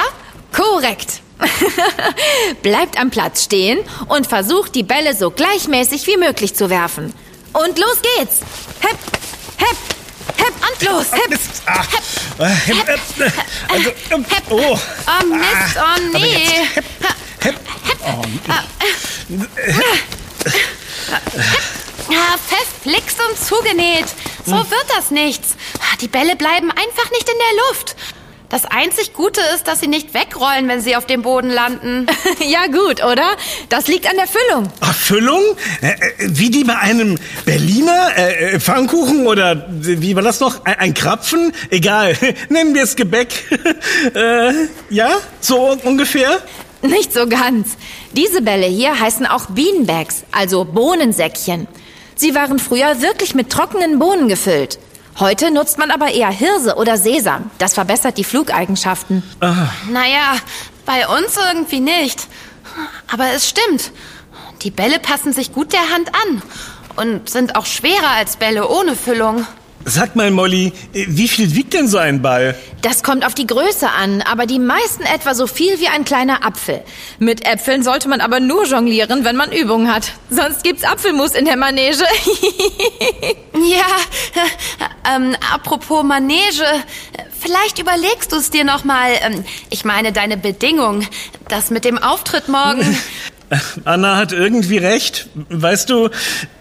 Korrekt. 0.53 1.21
Bleibt 2.63 2.99
am 2.99 3.11
Platz 3.11 3.45
stehen 3.45 3.81
und 4.09 4.27
versucht, 4.27 4.75
die 4.75 4.83
Bälle 4.83 5.15
so 5.15 5.31
gleichmäßig 5.31 6.07
wie 6.07 6.17
möglich 6.17 6.55
zu 6.55 6.71
werfen. 6.71 7.13
Und 7.53 7.79
los 7.79 7.99
geht's. 8.17 8.41
Hepp, 8.81 8.99
hepp, 9.59 9.77
hepp 10.37 10.55
und 10.71 10.83
los. 10.89 11.07
Mist. 11.29 11.63
Ah, 11.67 11.83
äh, 12.39 12.47
hepp, 12.47 12.89
hepp, 12.89 13.01
äh, 13.19 13.31
also, 13.73 13.91
ähm, 14.11 14.25
oh. 14.51 14.57
Oh 14.57 15.27
Mist, 15.27 15.77
Ah, 15.77 15.77
oh 15.77 15.81
aber 15.81 16.19
nee. 16.19 16.47
Hepp, 16.75 16.85
hepp. 17.41 17.57
Oh, 18.05 18.23
Ah, 22.09 22.37
verflixt 22.47 23.19
und 23.29 23.39
zugenäht. 23.39 24.07
So 24.45 24.57
Hm. 24.57 24.71
wird 24.71 24.87
das 24.97 25.11
nichts. 25.11 25.55
Die 26.01 26.09
Bälle 26.09 26.37
bleiben 26.37 26.71
einfach 26.71 27.11
nicht 27.13 27.29
in 27.29 27.37
der 27.39 27.65
Luft. 27.69 27.95
Das 28.53 28.67
einzig 28.67 29.15
Gute 29.15 29.41
ist, 29.55 29.67
dass 29.67 29.81
sie 29.81 29.87
nicht 29.87 30.13
wegrollen, 30.13 30.69
wenn 30.69 30.83
sie 30.83 30.95
auf 30.95 31.07
dem 31.07 31.23
Boden 31.23 31.49
landen. 31.49 32.07
ja 32.47 32.67
gut, 32.67 33.03
oder? 33.03 33.25
Das 33.71 33.89
liegt 33.89 34.07
an 34.07 34.17
der 34.17 34.27
Füllung. 34.27 34.71
Erfüllung? 34.83 35.41
Äh, 35.81 35.87
äh, 35.87 35.93
wie 36.19 36.51
die 36.51 36.63
bei 36.63 36.77
einem 36.77 37.19
Berliner 37.47 38.11
äh, 38.15 38.57
äh, 38.57 38.61
Pfannkuchen 38.61 39.27
oder 39.27 39.67
wie 39.71 40.15
war 40.15 40.23
das 40.23 40.41
noch? 40.41 40.67
Ein, 40.67 40.75
ein 40.81 40.95
Krapfen? 40.95 41.55
Egal, 41.71 42.15
nennen 42.51 42.75
wir 42.75 42.83
es 42.83 42.95
Gebäck. 42.95 43.33
äh, 44.15 44.53
ja, 44.91 45.09
so 45.41 45.75
ungefähr? 45.85 46.39
Nicht 46.83 47.15
so 47.15 47.27
ganz. 47.27 47.79
Diese 48.13 48.43
Bälle 48.43 48.67
hier 48.67 49.01
heißen 49.01 49.25
auch 49.25 49.47
Beanbags, 49.47 50.25
also 50.31 50.67
Bohnensäckchen. 50.67 51.69
Sie 52.17 52.35
waren 52.35 52.59
früher 52.59 53.01
wirklich 53.01 53.35
mit 53.35 53.49
trockenen 53.49 53.99
Bohnen 53.99 54.29
gefüllt. 54.29 54.79
Heute 55.19 55.51
nutzt 55.51 55.79
man 55.79 55.91
aber 55.91 56.11
eher 56.11 56.31
Hirse 56.31 56.77
oder 56.77 56.97
Sesam. 56.97 57.51
Das 57.59 57.75
verbessert 57.75 58.17
die 58.19 58.25
Flugeigenschaften. 58.25 59.23
Naja, 59.91 60.37
bei 60.87 61.07
uns 61.07 61.37
irgendwie 61.37 61.81
nicht. 61.81 62.27
Aber 63.13 63.29
es 63.31 63.49
stimmt. 63.49 63.93
Die 64.63 64.71
Bälle 64.71 64.99
passen 64.99 65.33
sich 65.33 65.53
gut 65.53 65.73
der 65.73 65.91
Hand 65.91 66.11
an 66.15 66.43
und 66.97 67.29
sind 67.29 67.57
auch 67.57 67.67
schwerer 67.67 68.11
als 68.17 68.37
Bälle 68.37 68.69
ohne 68.69 68.97
Füllung. 68.97 69.47
Sag 69.85 70.17
mal, 70.17 70.31
Molly, 70.31 70.73
äh, 70.95 71.07
wie 71.09 71.29
viel 71.29 71.55
wiegt 71.55 71.75
denn 71.75 71.89
so 71.89 71.99
ein 71.99 72.23
Ball? 72.23 72.55
Das 72.83 73.03
kommt 73.03 73.25
auf 73.27 73.35
die 73.35 73.47
Größe 73.47 73.89
an, 73.91 74.23
aber 74.23 74.47
die 74.47 74.59
meisten 74.59 75.03
etwa 75.03 75.35
so 75.35 75.47
viel 75.47 75.81
wie 75.81 75.89
ein 75.89 76.05
kleiner 76.05 76.45
Apfel. 76.45 76.83
Mit 77.19 77.47
Äpfeln 77.47 77.83
sollte 77.83 78.09
man 78.09 78.21
aber 78.21 78.41
nur 78.41 78.65
jonglieren, 78.65 79.25
wenn 79.25 79.37
man 79.37 79.53
Übung 79.53 79.93
hat. 79.93 80.13
Sonst 80.31 80.63
gibt's 80.65 80.85
Apfelmus 80.85 81.33
in 81.33 81.45
der 81.45 81.57
Manege. 81.57 82.05
Ja, 83.55 83.85
ähm, 85.15 85.37
apropos 85.53 86.03
Manege, 86.03 86.65
vielleicht 87.39 87.79
überlegst 87.79 88.33
du 88.33 88.37
es 88.37 88.51
dir 88.51 88.65
noch 88.65 88.83
mal. 88.85 89.11
Ähm, 89.21 89.45
ich 89.71 89.85
meine 89.85 90.11
deine 90.11 90.37
Bedingung, 90.37 91.07
das 91.49 91.71
mit 91.71 91.85
dem 91.85 91.99
Auftritt 91.99 92.49
morgen. 92.49 92.83
Anna 93.85 94.17
hat 94.17 94.33
irgendwie 94.33 94.79
recht. 94.79 95.29
Weißt 95.49 95.91
du, 95.91 96.09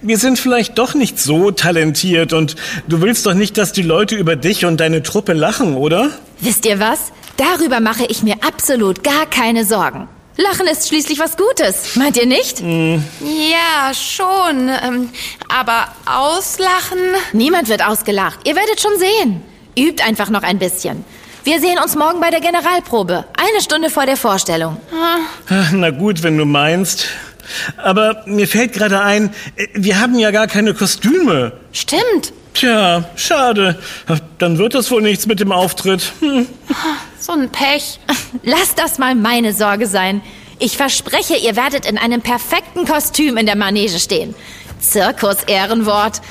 wir 0.02 0.18
sind 0.18 0.40
vielleicht 0.40 0.78
doch 0.78 0.94
nicht 0.94 1.20
so 1.20 1.52
talentiert 1.52 2.34
und 2.34 2.56
du 2.88 3.02
willst 3.02 3.26
doch 3.26 3.34
nicht, 3.34 3.58
dass 3.58 3.72
die 3.72 3.82
Leute 3.82 4.16
über 4.16 4.36
dich 4.36 4.66
und 4.66 4.78
deine 4.80 5.04
Truppe 5.04 5.34
lachen, 5.34 5.76
oder? 5.76 6.12
Wisst 6.40 6.66
ihr 6.66 6.80
was? 6.80 7.12
Darüber 7.38 7.80
mache 7.80 8.06
ich 8.06 8.24
mir 8.24 8.36
absolut 8.46 9.04
gar 9.04 9.26
keine 9.26 9.66
Sorgen. 9.66 10.08
Lachen 10.38 10.66
ist 10.68 10.88
schließlich 10.88 11.20
was 11.20 11.36
Gutes, 11.38 11.96
meint 11.96 12.18
ihr 12.18 12.26
nicht? 12.26 12.62
Ja, 12.62 13.94
schon. 13.94 14.70
Ähm, 14.70 15.10
aber 15.50 15.88
auslachen? 16.06 16.98
Niemand 17.34 17.68
wird 17.68 17.86
ausgelacht. 17.86 18.40
Ihr 18.46 18.56
werdet 18.56 18.80
schon 18.80 18.98
sehen. 18.98 19.42
Übt 19.78 20.02
einfach 20.04 20.30
noch 20.30 20.44
ein 20.44 20.58
bisschen. 20.58 21.04
Wir 21.44 21.60
sehen 21.60 21.80
uns 21.80 21.96
morgen 21.96 22.20
bei 22.20 22.30
der 22.30 22.40
Generalprobe. 22.40 23.26
Eine 23.36 23.62
Stunde 23.62 23.90
vor 23.90 24.06
der 24.06 24.16
Vorstellung. 24.16 24.78
Na 25.72 25.90
gut, 25.90 26.22
wenn 26.22 26.38
du 26.38 26.46
meinst. 26.46 27.08
Aber 27.78 28.22
mir 28.28 28.48
fällt 28.48 28.74
gerade 28.74 29.02
ein, 29.02 29.34
äh, 29.56 29.68
wir 29.74 30.00
haben 30.00 30.18
ja 30.18 30.32
gar 30.32 30.48
keine 30.48 30.74
Kostüme. 30.74 31.52
Stimmt. 31.74 32.32
Tja, 32.54 33.04
schade. 33.16 33.80
Dann 34.38 34.58
wird 34.58 34.76
das 34.76 34.92
wohl 34.92 35.02
nichts 35.02 35.26
mit 35.26 35.40
dem 35.40 35.52
Auftritt. 35.52 36.14
Hm. 36.20 36.48
So 37.20 37.34
ein 37.34 37.50
Pech. 37.50 38.00
Lasst 38.44 38.78
das 38.78 39.00
mal 39.00 39.16
meine 39.16 39.54
Sorge 39.54 39.88
sein. 39.88 40.22
Ich 40.60 40.78
verspreche, 40.78 41.36
ihr 41.36 41.56
werdet 41.56 41.86
in 41.86 41.98
einem 41.98 42.22
perfekten 42.22 42.86
Kostüm 42.86 43.38
in 43.38 43.48
der 43.48 43.56
Manege 43.56 44.00
stehen. 44.00 44.36
Zirkus-Ehrenwort. 44.80 46.22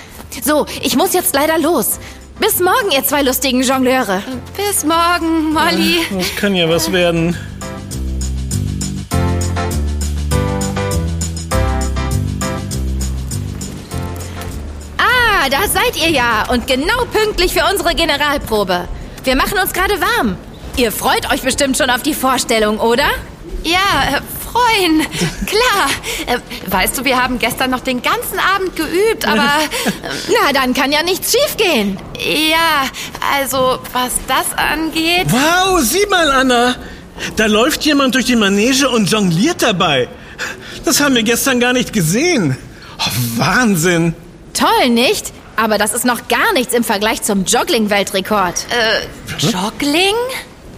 So, 0.42 0.66
ich 0.82 0.96
muss 0.96 1.12
jetzt 1.14 1.34
leider 1.34 1.58
los. 1.58 1.98
Bis 2.40 2.58
morgen, 2.58 2.90
ihr 2.90 3.04
zwei 3.04 3.20
lustigen 3.20 3.62
Jongleure. 3.62 4.22
Bis 4.56 4.82
morgen, 4.82 5.52
Molly. 5.52 5.98
Das 6.10 6.34
kann 6.36 6.54
ja 6.54 6.66
was 6.70 6.90
werden. 6.90 7.36
Ah, 14.96 15.50
da 15.50 15.68
seid 15.68 15.96
ihr 16.02 16.08
ja. 16.08 16.46
Und 16.50 16.66
genau 16.66 17.04
pünktlich 17.12 17.52
für 17.52 17.70
unsere 17.70 17.94
Generalprobe. 17.94 18.88
Wir 19.24 19.36
machen 19.36 19.58
uns 19.58 19.74
gerade 19.74 20.00
warm. 20.00 20.36
Ihr 20.76 20.92
freut 20.92 21.30
euch 21.30 21.42
bestimmt 21.42 21.76
schon 21.76 21.90
auf 21.90 22.02
die 22.02 22.14
Vorstellung, 22.14 22.80
oder? 22.80 23.10
Ja, 23.64 24.16
äh, 24.16 24.20
freuen. 24.60 25.06
Klar. 25.46 25.90
Äh, 26.26 26.38
weißt 26.70 26.98
du, 26.98 27.04
wir 27.04 27.22
haben 27.22 27.38
gestern 27.38 27.70
noch 27.70 27.80
den 27.80 28.02
ganzen 28.02 28.38
Abend 28.38 28.76
geübt, 28.76 29.26
aber 29.26 29.42
Na, 30.28 30.52
dann 30.52 30.74
kann 30.74 30.92
ja 30.92 31.02
nichts 31.02 31.32
schiefgehen. 31.32 31.98
ja, 32.18 32.84
also 33.36 33.78
was 33.92 34.12
das 34.28 34.56
angeht. 34.56 35.26
Wow, 35.28 35.80
sieh 35.80 36.06
mal, 36.06 36.30
Anna. 36.30 36.76
Da 37.36 37.46
läuft 37.46 37.84
jemand 37.84 38.14
durch 38.14 38.24
die 38.24 38.36
Manege 38.36 38.88
und 38.88 39.10
jongliert 39.10 39.62
dabei. 39.62 40.08
Das 40.84 41.00
haben 41.00 41.14
wir 41.14 41.22
gestern 41.22 41.60
gar 41.60 41.72
nicht 41.74 41.92
gesehen. 41.92 42.56
Oh, 42.98 43.10
Wahnsinn. 43.36 44.14
Toll, 44.54 44.88
nicht? 44.90 45.32
Aber 45.56 45.76
das 45.76 45.92
ist 45.92 46.06
noch 46.06 46.28
gar 46.28 46.52
nichts 46.54 46.72
im 46.72 46.84
Vergleich 46.84 47.22
zum 47.22 47.44
Joggling-Weltrekord. 47.44 48.66
Äh, 48.70 49.46
Joggling? 49.46 50.14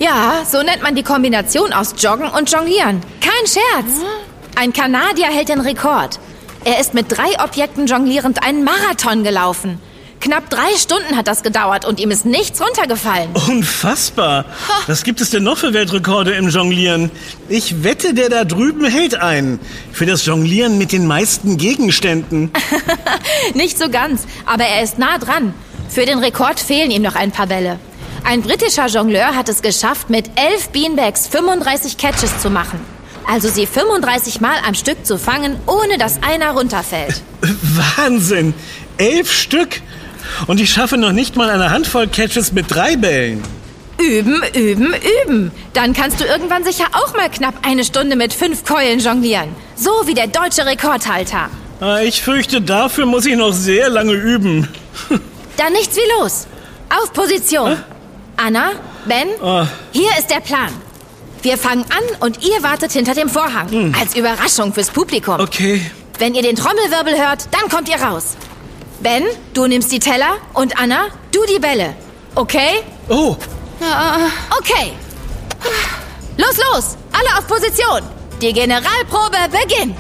Ja, 0.03 0.43
so 0.45 0.65
nennt 0.65 0.83
man 0.83 0.97
die 0.97 1.05
Kombination 1.05 1.73
aus 1.73 1.95
Joggen 1.97 2.27
und 2.27 2.51
Jonglieren. 2.51 3.01
Kein 3.21 3.47
Scherz. 3.47 4.01
Ein 4.57 4.73
Kanadier 4.73 5.27
hält 5.27 5.49
den 5.49 5.61
Rekord. 5.61 6.19
Er 6.65 6.81
ist 6.81 6.93
mit 6.93 7.17
drei 7.17 7.41
Objekten 7.41 7.87
jonglierend 7.87 8.43
einen 8.43 8.65
Marathon 8.65 9.23
gelaufen. 9.23 9.79
Knapp 10.19 10.51
drei 10.51 10.77
Stunden 10.77 11.17
hat 11.17 11.29
das 11.29 11.45
gedauert 11.45 11.85
und 11.85 12.01
ihm 12.01 12.11
ist 12.11 12.27
nichts 12.27 12.61
runtergefallen. 12.61 13.31
Unfassbar. 13.47 14.45
Was 14.89 15.05
gibt 15.05 15.21
es 15.21 15.31
denn 15.31 15.45
noch 15.45 15.59
für 15.59 15.73
Weltrekorde 15.73 16.33
im 16.33 16.49
Jonglieren? 16.49 17.13
Ich 17.49 17.85
wette, 17.85 18.13
der 18.13 18.29
da 18.29 18.43
drüben 18.43 18.85
hält 18.85 19.15
einen. 19.15 19.61
Für 19.93 20.07
das 20.07 20.27
Jonglieren 20.27 20.79
mit 20.79 20.91
den 20.91 21.07
meisten 21.07 21.59
Gegenständen. 21.59 22.51
Nicht 23.55 23.79
so 23.79 23.89
ganz, 23.89 24.27
aber 24.47 24.65
er 24.65 24.83
ist 24.83 24.99
nah 24.99 25.19
dran. 25.19 25.55
Für 25.89 26.07
den 26.07 26.19
Rekord 26.19 26.59
fehlen 26.59 26.91
ihm 26.91 27.03
noch 27.03 27.15
ein 27.15 27.31
paar 27.31 27.47
Bälle. 27.47 27.79
Ein 28.25 28.43
britischer 28.43 28.87
Jongleur 28.87 29.35
hat 29.35 29.49
es 29.49 29.63
geschafft, 29.63 30.09
mit 30.11 30.31
elf 30.37 30.69
Beanbags 30.71 31.27
35 31.27 31.97
Catches 31.99 32.39
zu 32.41 32.51
machen. 32.51 32.81
Also 33.27 33.49
sie 33.49 33.67
35 33.67 34.41
Mal 34.41 34.57
am 34.67 34.75
Stück 34.75 35.05
zu 35.07 35.19
fangen, 35.19 35.57
ohne 35.67 35.99
dass 35.99 36.23
einer 36.23 36.53
runterfällt. 36.53 37.21
Wahnsinn. 37.97 38.55
Elf 38.97 39.31
Stück. 39.33 39.81
Und 40.47 40.61
ich 40.61 40.71
schaffe 40.73 40.97
noch 40.97 41.13
nicht 41.13 41.37
mal 41.37 41.51
eine 41.51 41.71
Handvoll 41.71 42.07
Catches 42.09 42.53
mit 42.53 42.67
drei 42.73 42.97
Bällen. 42.97 43.43
Üben, 44.01 44.43
üben, 44.55 44.95
üben. 45.25 45.51
Dann 45.75 45.93
kannst 45.93 46.21
du 46.21 46.25
irgendwann 46.25 46.65
sicher 46.65 46.87
auch 46.93 47.15
mal 47.15 47.29
knapp 47.31 47.55
eine 47.63 47.85
Stunde 47.85 48.17
mit 48.17 48.33
fünf 48.33 48.65
Keulen 48.65 48.99
jonglieren. 49.01 49.51
So 49.77 49.91
wie 50.07 50.15
der 50.15 50.27
deutsche 50.29 50.65
Rekordhalter. 50.67 51.49
Ah, 51.81 51.99
Ich 52.01 52.23
fürchte, 52.23 52.61
dafür 52.61 53.07
muss 53.07 53.27
ich 53.27 53.37
noch 53.37 53.53
sehr 53.53 53.89
lange 53.91 54.13
üben. 54.13 54.69
Dann 55.57 55.73
nichts 55.73 55.97
wie 55.97 56.21
los. 56.21 56.47
Auf 56.89 57.13
Position. 57.13 57.77
Anna, 58.45 58.73
Ben, 59.07 59.29
Ah. 59.43 59.67
hier 59.93 60.11
ist 60.19 60.29
der 60.31 60.41
Plan. 60.41 60.71
Wir 61.43 61.57
fangen 61.59 61.85
an 61.85 62.05
und 62.27 62.43
ihr 62.45 62.63
wartet 62.63 62.93
hinter 62.93 63.15
dem 63.15 63.29
Vorhang. 63.29 63.95
Als 63.99 64.17
Überraschung 64.17 64.73
fürs 64.75 64.91
Publikum. 64.91 65.39
Okay. 65.41 65.81
Wenn 66.19 66.35
ihr 66.35 66.43
den 66.43 66.57
Trommelwirbel 66.57 67.19
hört, 67.19 67.47
dann 67.53 67.69
kommt 67.69 67.89
ihr 67.89 68.01
raus. 68.01 68.37
Ben, 69.01 69.25
du 69.55 69.67
nimmst 69.67 69.91
die 69.93 69.99
Teller 69.99 70.35
und 70.55 70.79
Anna, 70.81 71.07
du 71.33 71.41
die 71.53 71.59
Bälle. 71.61 71.95
Okay? 72.35 72.81
Oh, 73.09 73.37
Okay. 74.59 74.93
Los, 76.37 76.57
los! 76.73 76.97
Alle 77.13 77.39
auf 77.39 77.47
Position! 77.49 78.01
Die 78.41 78.53
Generalprobe 78.53 79.37
beginnt! 79.51 79.99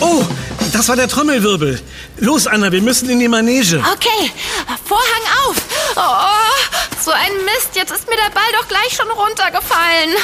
Oh, 0.00 0.24
das 0.72 0.88
war 0.88 0.96
der 0.96 1.08
Trommelwirbel. 1.08 1.80
Los, 2.18 2.46
Anna, 2.46 2.70
wir 2.72 2.82
müssen 2.82 3.08
in 3.10 3.20
die 3.20 3.28
Manege. 3.28 3.82
Okay, 3.94 4.30
Vorhang 4.88 5.24
auf. 5.44 5.56
Oh, 5.96 7.04
so 7.04 7.10
ein 7.10 7.32
Mist. 7.44 7.74
Jetzt 7.74 7.92
ist 7.92 8.08
mir 8.08 8.16
der 8.16 8.30
Ball 8.30 8.50
doch 8.58 8.66
gleich 8.68 8.96
schon 8.96 9.10
runtergefallen. 9.10 10.16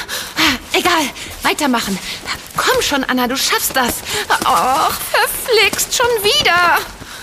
Egal, 0.72 1.02
weitermachen. 1.42 1.98
Komm 2.56 2.80
schon, 2.80 3.04
Anna, 3.04 3.28
du 3.28 3.36
schaffst 3.36 3.76
das. 3.76 3.96
Och, 4.46 4.92
verflixt 5.12 5.94
schon 5.94 6.06
wieder. 6.22 6.78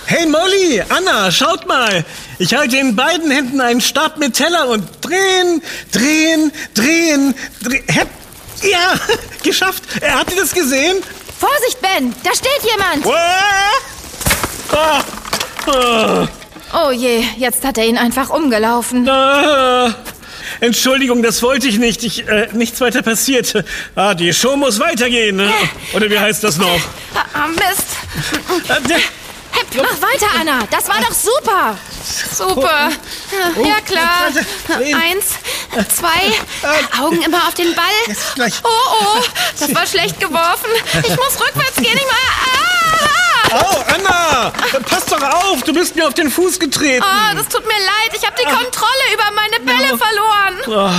Hey 0.06 0.26
Molly, 0.26 0.82
Anna, 0.88 1.32
schaut 1.32 1.66
mal. 1.66 2.04
Ich 2.38 2.54
halte 2.54 2.76
in 2.76 2.94
beiden 2.94 3.30
Händen 3.30 3.60
einen 3.60 3.80
Stab 3.80 4.18
mit 4.18 4.34
Teller 4.34 4.68
und 4.68 4.88
drehen, 5.00 5.62
drehen, 5.90 6.52
drehen, 6.74 7.34
drehen. 7.62 7.84
Ja, 8.62 8.94
geschafft. 9.42 9.82
Habt 10.00 10.30
ihr 10.30 10.40
das 10.40 10.52
gesehen? 10.52 11.02
Vorsicht, 11.42 11.80
Ben, 11.80 12.14
da 12.22 12.30
steht 12.34 12.62
jemand. 12.70 13.04
Ah, 14.72 15.02
Oh 16.74 16.90
je, 16.92 17.22
jetzt 17.36 17.64
hat 17.64 17.78
er 17.78 17.84
ihn 17.86 17.98
einfach 17.98 18.30
umgelaufen. 18.30 19.08
ah. 19.08 19.92
Entschuldigung, 20.60 21.22
das 21.22 21.42
wollte 21.42 21.66
ich 21.66 21.78
nicht. 21.78 22.04
Ich, 22.04 22.28
äh, 22.28 22.46
nichts 22.52 22.80
weiter 22.80 23.02
passiert. 23.02 23.64
Ah, 23.96 24.14
die 24.14 24.32
Show 24.32 24.54
muss 24.56 24.78
weitergehen. 24.78 25.36
ne? 25.36 25.50
Oder 25.94 26.08
wie 26.10 26.18
heißt 26.18 26.44
das 26.44 26.56
noch? 26.58 26.80
Ah, 27.34 27.48
Mist. 27.48 27.86
Ah, 29.78 29.82
Mach 29.82 30.02
weiter, 30.08 30.26
Anna. 30.40 30.66
Das 30.70 30.88
war 30.88 31.00
doch 31.00 31.12
super. 31.14 31.76
Super. 32.32 32.90
Oh, 33.56 33.64
Ja, 33.64 33.80
klar. 33.80 34.28
Eins, 34.78 35.26
zwei, 35.94 37.00
Augen 37.00 37.22
immer 37.22 37.46
auf 37.48 37.54
den 37.54 37.74
Ball. 37.74 38.16
Oh, 38.64 38.68
oh, 38.68 39.22
das 39.58 39.74
war 39.74 39.86
schlecht 39.86 40.18
geworfen. 40.20 40.70
Ich 41.02 41.16
muss 41.16 41.40
rückwärts 41.40 41.76
gehen. 41.76 41.96
Ich 41.96 42.04
mal. 42.04 42.12
Ah! 43.52 43.58
Au, 43.58 43.84
Anna! 43.94 44.52
Pass 44.88 45.04
doch 45.06 45.22
auf, 45.22 45.62
du 45.62 45.72
bist 45.74 45.94
mir 45.94 46.06
auf 46.08 46.14
den 46.14 46.30
Fuß 46.30 46.58
getreten. 46.58 47.04
Ah, 47.06 47.34
das 47.34 47.48
tut 47.48 47.64
mir 47.66 47.72
leid. 47.78 48.14
Ich 48.14 48.26
habe 48.26 48.34
die 48.38 48.44
Kontrolle 48.44 49.12
über 49.12 49.30
meine 49.34 49.60
Bälle 49.60 49.98
verloren. 49.98 50.92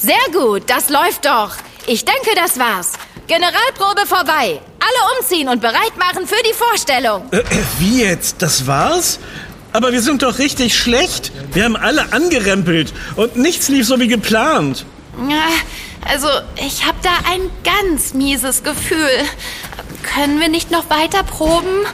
Sehr 0.00 0.32
gut, 0.32 0.64
das 0.68 0.88
läuft 0.88 1.24
doch. 1.26 1.50
Ich 1.86 2.04
denke, 2.04 2.34
das 2.34 2.58
war's. 2.58 2.92
Generalprobe 3.26 4.06
vorbei. 4.06 4.60
Alle 4.80 5.18
umziehen 5.18 5.48
und 5.48 5.60
bereit 5.60 5.96
machen 5.98 6.26
für 6.26 6.42
die 6.48 6.54
Vorstellung. 6.54 7.24
Äh, 7.30 7.38
äh, 7.38 7.44
wie 7.78 8.02
jetzt? 8.02 8.36
Das 8.40 8.66
war's? 8.66 9.18
Aber 9.72 9.92
wir 9.92 10.02
sind 10.02 10.22
doch 10.22 10.38
richtig 10.38 10.76
schlecht. 10.76 11.32
Wir 11.52 11.64
haben 11.64 11.76
alle 11.76 12.12
angerempelt 12.12 12.92
und 13.16 13.36
nichts 13.36 13.68
lief 13.68 13.86
so 13.86 13.98
wie 14.00 14.08
geplant. 14.08 14.84
Ja, 15.30 15.48
also, 16.04 16.28
ich 16.56 16.84
habe 16.84 16.98
da 17.02 17.10
ein 17.30 17.50
ganz 17.64 18.12
mieses 18.12 18.62
Gefühl. 18.62 19.08
Können 20.02 20.40
wir 20.40 20.48
nicht 20.48 20.70
noch 20.70 20.90
weiter 20.90 21.22
proben? 21.22 21.86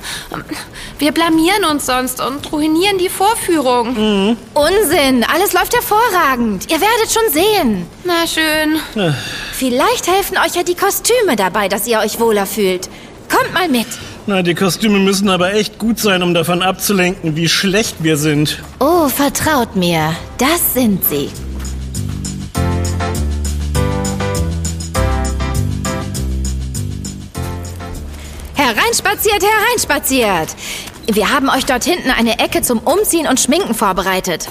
Wir 0.99 1.12
blamieren 1.12 1.65
uns 1.71 1.87
sonst 1.87 2.21
und 2.21 2.50
ruinieren 2.53 2.99
die 2.99 3.09
Vorführung. 3.09 4.37
Unsinn, 4.55 5.25
alles 5.25 5.53
läuft 5.53 5.75
hervorragend. 5.75 6.71
Ihr 6.71 6.81
werdet 6.81 7.12
schon 7.12 7.33
sehen. 7.33 7.87
Na 8.05 8.27
schön. 8.27 8.81
Vielleicht 9.53 10.09
helfen 10.09 10.37
euch 10.38 10.55
ja 10.55 10.62
die 10.62 10.75
Kostüme 10.75 11.37
dabei, 11.37 11.69
dass 11.69 11.87
ihr 11.87 11.99
euch 12.00 12.19
wohler 12.19 12.47
fühlt. 12.47 12.88
Kommt 13.29 13.53
mal 13.53 13.69
mit. 13.69 13.87
Na, 14.27 14.43
die 14.43 14.55
Kostüme 14.55 14.99
müssen 14.99 15.29
aber 15.31 15.55
echt 15.55 15.79
gut 15.79 15.99
sein, 15.99 16.23
um 16.23 16.35
davon 16.35 16.62
abzulenken, 16.62 17.35
wie 17.37 17.49
schlecht 17.49 17.97
wir 18.00 18.17
sind. 18.17 18.62
Oh, 18.79 19.09
vertraut 19.09 19.75
mir, 19.75 20.15
das 20.37 20.75
sind 20.75 21.03
sie. 21.05 21.31
Hereinspaziert, 28.88 29.42
hereinspaziert. 29.45 30.57
Wir 31.12 31.30
haben 31.30 31.50
euch 31.50 31.66
dort 31.66 31.85
hinten 31.85 32.11
eine 32.11 32.38
Ecke 32.38 32.62
zum 32.62 32.78
Umziehen 32.78 33.26
und 33.26 33.38
Schminken 33.38 33.75
vorbereitet. 33.75 34.49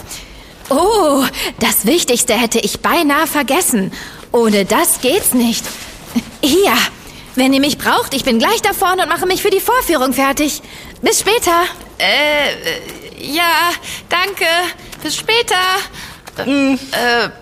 Oh, 0.70 1.24
das 1.60 1.88
Wichtigste 1.88 2.36
hätte 2.36 2.60
ich 2.60 2.82
beinahe 2.82 3.26
vergessen. 3.26 3.92
Ohne 4.32 4.64
das 4.64 5.02
geht's 5.02 5.34
nicht. 5.34 5.66
Hier, 6.44 6.74
wenn 7.34 7.52
ihr 7.52 7.60
mich 7.60 7.80
braucht, 7.80 8.14
ich 8.14 8.26
bin 8.26 8.38
gleich 8.38 8.62
da 8.62 8.74
vorne 8.74 9.02
und 9.02 9.10
mache 9.10 9.26
mich 9.26 9.42
für 9.42 9.50
die 9.50 9.60
Vorführung 9.60 10.14
fertig. 10.14 10.62
Bis 11.02 11.22
später. 11.22 11.64
Äh, 11.98 12.52
äh, 12.52 13.34
ja, 13.34 13.72
danke. 14.08 14.46
Bis 15.02 15.16
später. 15.16 15.56
Äh, 16.46 16.74
äh, 16.74 16.78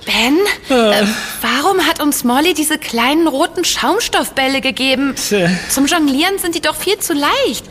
Ben, 0.05 0.37
äh, 0.69 1.05
warum 1.41 1.85
hat 1.85 2.01
uns 2.01 2.23
Molly 2.23 2.53
diese 2.53 2.77
kleinen 2.77 3.27
roten 3.27 3.65
Schaumstoffbälle 3.65 4.61
gegeben? 4.61 5.15
Zum 5.69 5.85
Jonglieren 5.85 6.37
sind 6.39 6.55
die 6.55 6.61
doch 6.61 6.75
viel 6.75 6.97
zu 6.99 7.13
leicht. 7.13 7.65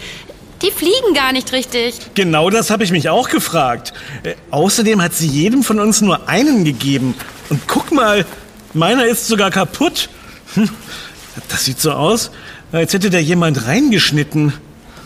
Die 0.63 0.71
fliegen 0.71 1.15
gar 1.15 1.33
nicht 1.33 1.53
richtig. 1.53 1.95
Genau 2.15 2.49
das 2.49 2.71
habe 2.71 2.85
ich 2.85 2.91
mich 2.91 3.09
auch 3.09 3.29
gefragt. 3.29 3.93
Äh, 4.23 4.35
außerdem 4.51 5.03
hat 5.03 5.15
sie 5.15 5.27
jedem 5.27 5.63
von 5.63 5.79
uns 5.81 6.01
nur 6.01 6.29
einen 6.29 6.65
gegeben. 6.65 7.15
Und 7.51 7.67
guck 7.67 7.93
mal, 7.93 8.25
meiner 8.73 9.05
ist 9.05 9.27
sogar 9.27 9.51
kaputt. 9.51 10.09
Hm, 10.55 10.71
das 11.49 11.65
sieht 11.65 11.81
so 11.81 11.93
aus, 11.93 12.31
als 12.73 12.95
hätte 12.95 13.11
da 13.11 13.19
jemand 13.19 13.67
reingeschnitten. 13.67 14.55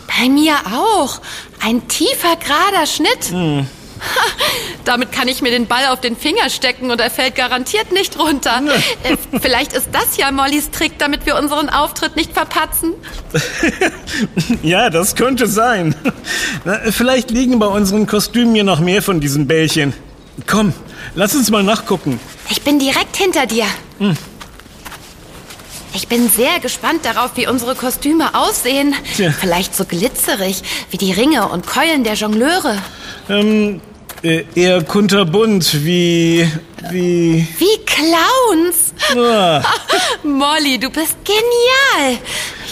Bei 0.07 0.29
mir 0.29 0.55
auch. 0.73 1.19
Ein 1.61 1.87
tiefer, 1.87 2.35
gerader 2.37 2.85
Schnitt. 2.85 3.67
Ha, 3.99 4.45
damit 4.85 5.11
kann 5.11 5.27
ich 5.27 5.41
mir 5.41 5.51
den 5.51 5.67
Ball 5.67 5.87
auf 5.87 6.01
den 6.01 6.15
Finger 6.17 6.49
stecken 6.49 6.91
und 6.91 6.99
er 7.01 7.09
fällt 7.11 7.35
garantiert 7.35 7.91
nicht 7.91 8.17
runter. 8.17 8.61
Äh, 9.03 9.17
Vielleicht 9.41 9.73
ist 9.73 9.89
das 9.91 10.17
ja 10.17 10.31
Mollys 10.31 10.71
Trick, 10.71 10.97
damit 10.97 11.25
wir 11.25 11.37
unseren 11.37 11.69
Auftritt 11.69 12.15
nicht 12.15 12.33
verpatzen. 12.33 12.93
Ja, 14.63 14.89
das 14.89 15.15
könnte 15.15 15.47
sein. 15.47 15.95
Na, 16.65 16.79
vielleicht 16.91 17.31
liegen 17.31 17.59
bei 17.59 17.67
unseren 17.67 18.07
Kostümen 18.07 18.53
hier 18.55 18.63
noch 18.63 18.79
mehr 18.79 19.01
von 19.01 19.19
diesen 19.19 19.47
Bällchen. 19.47 19.93
Komm, 20.47 20.73
lass 21.15 21.35
uns 21.35 21.49
mal 21.49 21.63
nachgucken. 21.63 22.19
Ich 22.49 22.61
bin 22.61 22.79
direkt 22.79 23.15
hinter 23.15 23.45
dir. 23.45 23.65
Ich 25.93 26.07
bin 26.07 26.29
sehr 26.29 26.59
gespannt 26.59 27.03
darauf, 27.05 27.31
wie 27.35 27.47
unsere 27.47 27.75
Kostüme 27.75 28.35
aussehen. 28.35 28.93
Tja. 29.15 29.31
Vielleicht 29.37 29.75
so 29.75 29.85
glitzerig 29.85 30.61
wie 30.91 30.97
die 30.97 31.11
Ringe 31.11 31.47
und 31.49 31.65
Keulen 31.65 32.03
der 32.03 32.13
Jongleure. 32.13 32.77
Ähm, 33.29 33.81
äh, 34.23 34.43
eher 34.55 34.83
kunterbunt, 34.83 35.85
wie... 35.85 36.49
wie... 36.91 37.47
Wie 37.57 37.85
Clowns. 37.85 38.93
Ah, 39.15 39.61
Molly, 40.23 40.79
du 40.79 40.89
bist 40.89 41.17
genial. 41.23 42.19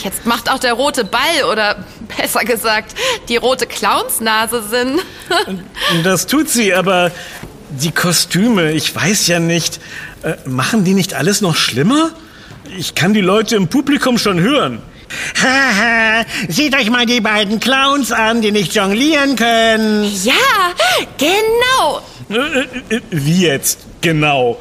Jetzt 0.04 0.26
macht 0.26 0.50
auch 0.50 0.60
der 0.60 0.74
rote 0.74 1.04
Ball 1.04 1.50
oder 1.52 1.84
besser 2.18 2.46
gesagt 2.46 2.96
die 3.28 3.38
rote 3.38 3.66
Clownsnase 3.66 4.64
Sinn. 4.70 5.00
das 6.04 6.28
tut 6.28 6.50
sie, 6.50 6.74
aber 6.74 7.12
die 7.70 7.92
Kostüme, 7.92 8.72
ich 8.72 8.96
weiß 8.96 9.28
ja 9.28 9.40
nicht. 9.40 9.80
Äh, 10.24 10.36
machen 10.46 10.84
die 10.84 10.94
nicht 10.94 11.14
alles 11.14 11.42
noch 11.42 11.56
schlimmer? 11.56 12.12
Ich 12.78 12.96
kann 12.96 13.14
die 13.14 13.22
Leute 13.22 13.56
im 13.56 13.68
Publikum 13.68 14.18
schon 14.18 14.40
hören. 14.40 14.82
Haha, 15.42 16.26
seht 16.48 16.76
euch 16.76 16.90
mal 16.90 17.06
die 17.06 17.22
beiden 17.22 17.60
Clowns 17.60 18.12
an, 18.12 18.42
die 18.42 18.52
nicht 18.52 18.74
jonglieren 18.74 19.36
können. 19.36 20.12
Ja, 20.24 20.34
genau. 21.18 22.02
Äh, 22.30 22.62
äh, 22.94 22.96
äh, 22.98 23.02
Wie 23.12 23.42
jetzt? 23.42 23.80
Genau. 24.02 24.60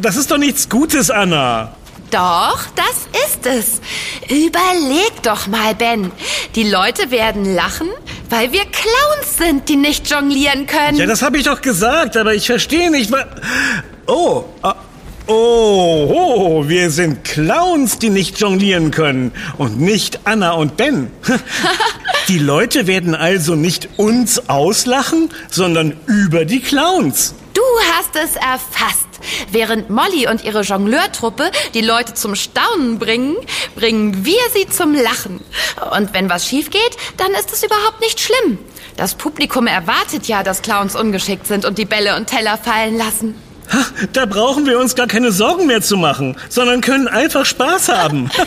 Das 0.00 0.16
ist 0.16 0.30
doch 0.30 0.38
nichts 0.38 0.68
Gutes, 0.68 1.10
Anna. 1.10 1.74
Doch, 2.10 2.60
das 2.76 3.24
ist 3.26 3.46
es. 3.46 3.80
Überleg 4.30 5.22
doch 5.22 5.48
mal, 5.48 5.74
Ben. 5.74 6.12
Die 6.54 6.62
Leute 6.62 7.10
werden 7.10 7.54
lachen, 7.54 7.88
weil 8.30 8.52
wir 8.52 8.62
Clowns 8.62 9.36
sind, 9.38 9.68
die 9.68 9.76
nicht 9.76 10.08
jonglieren 10.08 10.66
können. 10.66 10.98
Ja, 10.98 11.06
das 11.06 11.22
habe 11.22 11.38
ich 11.38 11.44
doch 11.44 11.60
gesagt, 11.60 12.16
aber 12.16 12.34
ich 12.34 12.46
verstehe 12.46 12.90
nicht, 12.90 13.10
was... 13.10 13.24
Oh, 14.06 14.44
ah, 14.62 14.76
oh, 15.26 16.08
oh, 16.08 16.68
wir 16.68 16.90
sind 16.90 17.24
Clowns, 17.24 17.98
die 17.98 18.10
nicht 18.10 18.38
jonglieren 18.38 18.90
können 18.90 19.32
und 19.58 19.80
nicht 19.80 20.20
Anna 20.24 20.52
und 20.52 20.76
Ben. 20.76 21.10
Die 22.28 22.38
Leute 22.38 22.88
werden 22.88 23.14
also 23.14 23.54
nicht 23.54 23.88
uns 23.98 24.48
auslachen, 24.48 25.30
sondern 25.48 25.96
über 26.06 26.44
die 26.44 26.58
Clowns. 26.58 27.34
Du 27.54 27.62
hast 27.92 28.16
es 28.16 28.34
erfasst. 28.34 29.06
Während 29.52 29.90
Molly 29.90 30.28
und 30.28 30.44
ihre 30.44 30.62
Jongleurtruppe 30.62 31.50
die 31.72 31.80
Leute 31.82 32.14
zum 32.14 32.34
Staunen 32.34 32.98
bringen, 32.98 33.36
bringen 33.76 34.24
wir 34.24 34.40
sie 34.52 34.68
zum 34.68 34.94
Lachen. 34.94 35.40
Und 35.96 36.12
wenn 36.14 36.28
was 36.28 36.46
schief 36.46 36.70
geht, 36.70 36.96
dann 37.16 37.30
ist 37.32 37.52
es 37.52 37.62
überhaupt 37.62 38.00
nicht 38.00 38.20
schlimm. 38.20 38.58
Das 38.96 39.14
Publikum 39.14 39.68
erwartet 39.68 40.26
ja, 40.26 40.42
dass 40.42 40.62
Clowns 40.62 40.96
ungeschickt 40.96 41.46
sind 41.46 41.64
und 41.64 41.78
die 41.78 41.84
Bälle 41.84 42.16
und 42.16 42.26
Teller 42.26 42.58
fallen 42.58 42.98
lassen. 42.98 43.36
Ha, 43.72 43.84
Da 44.12 44.26
brauchen 44.26 44.66
wir 44.66 44.78
uns 44.78 44.94
gar 44.94 45.06
keine 45.06 45.32
Sorgen 45.32 45.66
mehr 45.66 45.82
zu 45.82 45.96
machen, 45.96 46.36
sondern 46.48 46.80
können 46.80 47.08
einfach 47.08 47.44
Spaß 47.44 47.88
haben. 47.88 48.30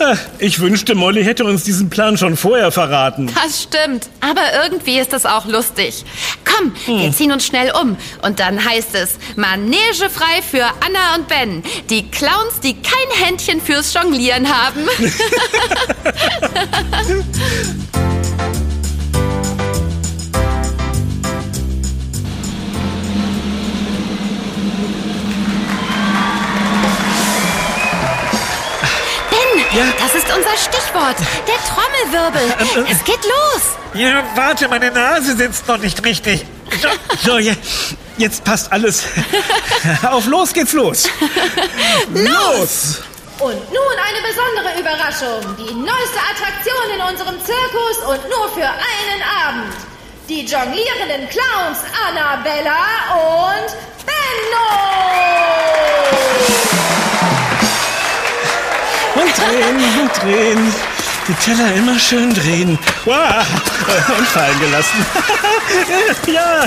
Ha, 0.00 0.16
Ich 0.38 0.60
wünschte, 0.60 0.94
Molly 0.94 1.24
hätte 1.24 1.44
uns 1.44 1.64
diesen 1.64 1.90
Plan 1.90 2.16
schon 2.16 2.36
vorher 2.36 2.70
verraten. 2.72 3.30
Das 3.34 3.62
stimmt. 3.64 4.08
Aber 4.20 4.40
irgendwie 4.64 4.98
ist 4.98 5.12
es 5.12 5.26
auch 5.26 5.44
lustig. 5.46 6.04
Komm, 6.44 6.72
wir 6.86 7.12
ziehen 7.12 7.32
uns 7.32 7.44
schnell 7.44 7.72
um. 7.80 7.96
Und 8.22 8.40
dann 8.40 8.64
heißt 8.64 8.94
es 8.94 9.16
Manege 9.36 10.08
frei 10.10 10.40
für 10.48 10.64
Anna 10.64 11.16
und 11.16 11.28
Ben. 11.28 11.62
Die 11.90 12.08
Clowns, 12.10 12.60
die 12.62 12.74
kein 12.74 13.24
Händchen 13.26 13.60
fürs 13.60 13.92
Jonglieren 13.92 14.48
haben. 14.48 14.80
ist 30.14 30.26
unser 30.36 30.56
Stichwort. 30.56 31.16
Der 31.46 31.58
Trommelwirbel. 31.66 32.86
Es 32.90 33.04
geht 33.04 33.22
los. 33.24 33.62
Ja, 33.94 34.22
warte, 34.34 34.68
meine 34.68 34.90
Nase 34.90 35.36
sitzt 35.36 35.66
noch 35.68 35.78
nicht 35.78 36.04
richtig. 36.04 36.44
So, 37.24 37.38
je- 37.38 37.56
jetzt 38.18 38.44
passt 38.44 38.70
alles. 38.72 39.04
Auf 40.10 40.26
los 40.26 40.52
geht's 40.52 40.72
los. 40.72 41.08
Los! 42.12 43.02
Und 43.40 43.54
nun 43.72 43.96
eine 44.06 44.20
besondere 44.28 44.78
Überraschung. 44.80 45.56
Die 45.56 45.74
neueste 45.74 46.20
Attraktion 46.30 46.90
in 46.94 47.00
unserem 47.00 47.36
Zirkus 47.44 47.96
und 48.06 48.28
nur 48.28 48.48
für 48.54 48.68
einen 48.68 49.22
Abend. 49.46 49.74
Die 50.28 50.44
jonglierenden 50.44 51.28
Clowns 51.30 51.78
Annabella 52.06 52.76
und 53.14 53.76
Benno. 54.06 54.79
Drehen 59.50 60.00
und 60.00 60.22
drehen. 60.22 60.74
Die 61.28 61.34
Teller 61.34 61.74
immer 61.74 61.98
schön 61.98 62.32
drehen. 62.34 62.78
Wow. 63.04 63.44
Und 64.18 64.26
fallen 64.28 64.58
gelassen. 64.60 65.06
ja. 66.26 66.64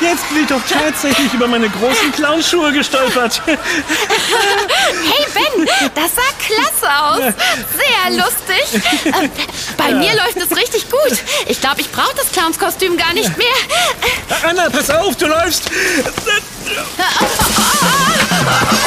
Jetzt 0.00 0.28
bin 0.28 0.42
ich 0.42 0.46
doch 0.46 0.60
tatsächlich 0.68 1.32
über 1.32 1.46
meine 1.46 1.68
großen 1.70 2.12
Clownschuhe 2.12 2.72
gestolpert. 2.72 3.40
Hey 3.46 3.58
Ben, 5.34 5.66
das 5.94 6.10
sah 6.14 6.22
klasse 6.44 6.88
aus. 7.02 7.20
Sehr 7.76 8.10
lustig. 8.18 8.82
Bei 9.76 9.94
mir 9.94 10.14
läuft 10.14 10.36
es 10.36 10.56
richtig 10.56 10.90
gut. 10.90 11.22
Ich 11.46 11.60
glaube, 11.60 11.80
ich 11.80 11.90
brauche 11.90 12.14
das 12.16 12.30
Clownskostüm 12.32 12.96
gar 12.96 13.14
nicht 13.14 13.36
mehr. 13.38 13.46
Anna, 14.42 14.68
pass 14.68 14.90
auf, 14.90 15.16
du 15.16 15.26
läufst. 15.26 15.70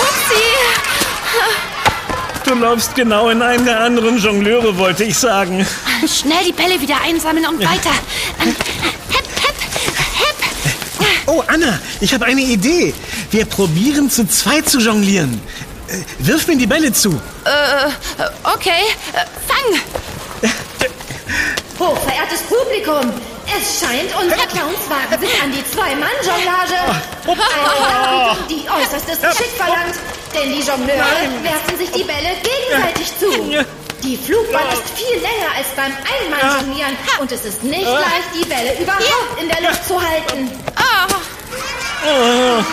Upsi. 0.01 0.52
Du 2.45 2.55
läufst 2.55 2.93
genau 2.95 3.29
in 3.29 3.41
einen 3.41 3.65
der 3.65 3.79
anderen 3.79 4.17
Jongleure, 4.17 4.77
wollte 4.77 5.03
ich 5.05 5.17
sagen. 5.17 5.65
Schnell 6.07 6.43
die 6.45 6.51
Bälle 6.51 6.79
wieder 6.79 6.95
einsammeln 7.01 7.45
und 7.47 7.59
weiter. 7.59 7.91
Ähm, 8.41 8.55
Hep, 9.09 9.25
hep, 9.41 9.55
hep. 10.19 10.35
Oh, 11.27 11.43
Anna, 11.47 11.79
ich 12.01 12.13
habe 12.13 12.25
eine 12.25 12.41
Idee. 12.41 12.93
Wir 13.31 13.45
probieren 13.45 14.09
zu 14.09 14.27
zweit 14.27 14.69
zu 14.69 14.79
jonglieren. 14.79 15.41
Äh, 15.87 15.99
Wirf 16.19 16.47
mir 16.47 16.57
die 16.57 16.67
Bälle 16.67 16.91
zu. 16.91 17.11
Äh, 17.11 17.89
okay, 18.43 18.83
äh, 19.13 19.25
fang. 19.47 19.79
Hochverehrtes 21.79 22.41
Publikum, 22.41 23.11
es 23.47 23.79
scheint, 23.79 24.15
unsere 24.21 24.45
Clowns 24.47 24.87
wagen 24.89 25.21
sich 25.21 25.41
an 25.41 25.51
die 25.51 25.63
Zwei-Mann-Jonglage. 25.71 26.79
Eine 27.25 27.35
Darbietung, 27.89 28.47
die 28.49 28.69
äußerstes 28.69 29.21
Geschick 29.21 29.51
verlangt, 29.57 29.95
denn 30.33 30.51
die 30.51 30.61
Jongleure 30.61 31.43
werfen 31.43 31.77
sich 31.77 31.91
die 31.91 32.03
Bälle 32.03 32.29
gegenseitig 32.43 33.07
zu. 33.19 33.65
Die 34.03 34.17
Flugbahn 34.17 34.67
ist 34.73 34.97
viel 34.97 35.15
länger 35.21 35.51
als 35.55 35.67
beim 35.75 35.93
Einmann-Jonglieren 35.93 36.97
und 37.19 37.31
es 37.31 37.45
ist 37.45 37.63
nicht 37.63 37.85
leicht, 37.85 38.29
die 38.35 38.45
Bälle 38.45 38.77
überhaupt 38.81 39.41
in 39.41 39.47
der 39.47 39.61
Luft 39.61 39.87
zu 39.87 39.95
halten. 40.01 40.51
Oh, 42.05 42.63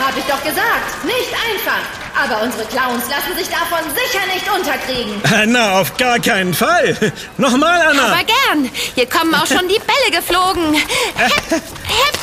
Hab 0.00 0.16
ich 0.16 0.24
doch 0.24 0.42
gesagt, 0.44 1.04
nicht 1.04 1.32
einfach. 1.50 1.82
Aber 2.20 2.42
unsere 2.42 2.64
Clowns 2.66 3.04
lassen 3.08 3.36
sich 3.36 3.48
davon 3.48 3.78
sicher 3.94 4.24
nicht 4.32 4.48
unterkriegen. 4.52 5.20
Anna, 5.32 5.80
auf 5.80 5.96
gar 5.96 6.18
keinen 6.18 6.54
Fall. 6.54 6.96
Nochmal, 7.36 7.80
Anna. 7.88 8.06
aber 8.12 8.24
gern. 8.24 8.70
Hier 8.94 9.06
kommen 9.08 9.34
auch 9.34 9.46
schon 9.46 9.68
die 9.68 9.80
Bälle 9.80 10.10
geflogen. 10.20 10.74
Hep, 11.16 11.50
hep. 11.50 12.18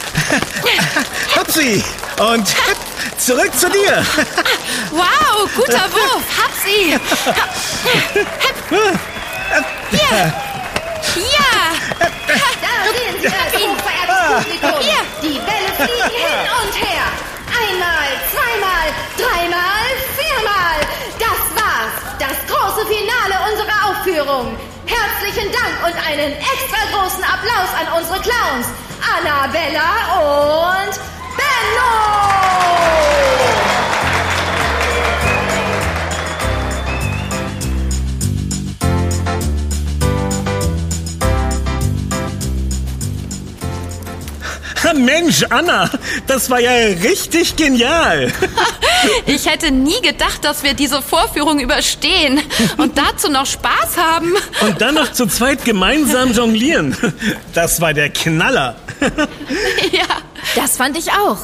Hab 1.36 1.52
sie. 1.52 1.84
Und 2.20 2.48
zurück 3.17 3.51
zu 3.58 3.69
dir. 3.69 4.06
Wow, 4.91 5.49
guter 5.56 5.91
Wurf. 5.91 6.23
Hab 6.38 6.51
sie. 6.63 6.97
Hier. 9.91 10.34
Ja. 11.15 11.56
Da 11.99 12.73
sehen 12.91 13.15
Sie 13.21 13.28
es, 13.28 13.32
hochverehrtes 13.54 14.17
Publikum. 14.43 14.80
Hier. 14.82 15.01
Die 15.21 15.39
Bälle 15.39 15.69
fliegen 15.78 16.15
hin 16.15 16.49
und 16.62 16.73
her. 16.75 17.06
Einmal, 17.56 18.10
zweimal, 18.34 18.88
dreimal, 19.17 19.86
viermal. 20.17 20.78
Das 21.19 21.39
war's. 21.56 21.95
Das 22.19 22.38
große 22.49 22.84
Finale 22.88 23.36
unserer 23.51 23.80
Aufführung. 23.89 24.58
Herzlichen 24.86 25.51
Dank 25.51 25.73
und 25.86 25.95
einen 26.08 26.34
extra 26.34 26.82
großen 26.91 27.23
Applaus 27.23 27.69
an 27.80 27.88
unsere 28.01 28.19
Clowns. 28.19 28.67
Annabella 29.17 29.89
und. 30.19 31.14
Mensch, 44.96 45.44
Anna, 45.50 45.89
das 46.28 46.50
war 46.50 46.60
ja 46.60 46.72
richtig 46.72 47.56
genial. 47.56 48.32
Ich 49.28 49.46
hätte 49.48 49.70
nie 49.70 50.02
gedacht, 50.02 50.44
dass 50.44 50.63
wir 50.63 50.74
diese 50.74 51.00
Vorführung 51.00 51.60
überstehen 51.60 52.41
und 52.78 52.98
dazu 52.98 53.30
noch 53.30 53.46
Spaß 53.46 53.98
haben. 53.98 54.34
Und 54.62 54.82
dann 54.82 54.96
noch 54.96 55.12
zu 55.12 55.28
zweit 55.28 55.63
gemeinsam 55.63 56.34
jonglieren. 56.34 56.98
Das 57.54 57.80
war 57.82 57.94
der 57.94 58.10
Knaller. 58.10 58.76
Ja. 59.91 60.24
Das 60.56 60.78
fand 60.78 60.98
ich 60.98 61.12
auch. 61.12 61.38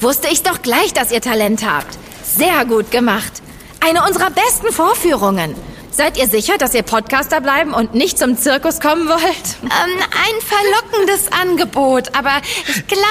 Wusste 0.00 0.28
ich 0.30 0.42
doch 0.42 0.62
gleich, 0.62 0.92
dass 0.92 1.12
ihr 1.12 1.20
Talent 1.20 1.64
habt. 1.66 1.96
Sehr 2.24 2.64
gut 2.64 2.90
gemacht. 2.90 3.32
Eine 3.80 4.02
unserer 4.06 4.30
besten 4.30 4.72
Vorführungen. 4.72 5.54
Seid 5.90 6.16
ihr 6.18 6.26
sicher, 6.26 6.58
dass 6.58 6.74
ihr 6.74 6.82
Podcaster 6.82 7.40
bleiben 7.40 7.72
und 7.72 7.94
nicht 7.94 8.18
zum 8.18 8.36
Zirkus 8.36 8.80
kommen 8.80 9.06
wollt? 9.08 9.20
Ähm, 9.62 9.70
ein 10.00 10.40
verlockendes 10.42 11.30
Angebot, 11.30 12.08
aber 12.16 12.32
ich 12.66 12.84
glaube... 12.88 13.04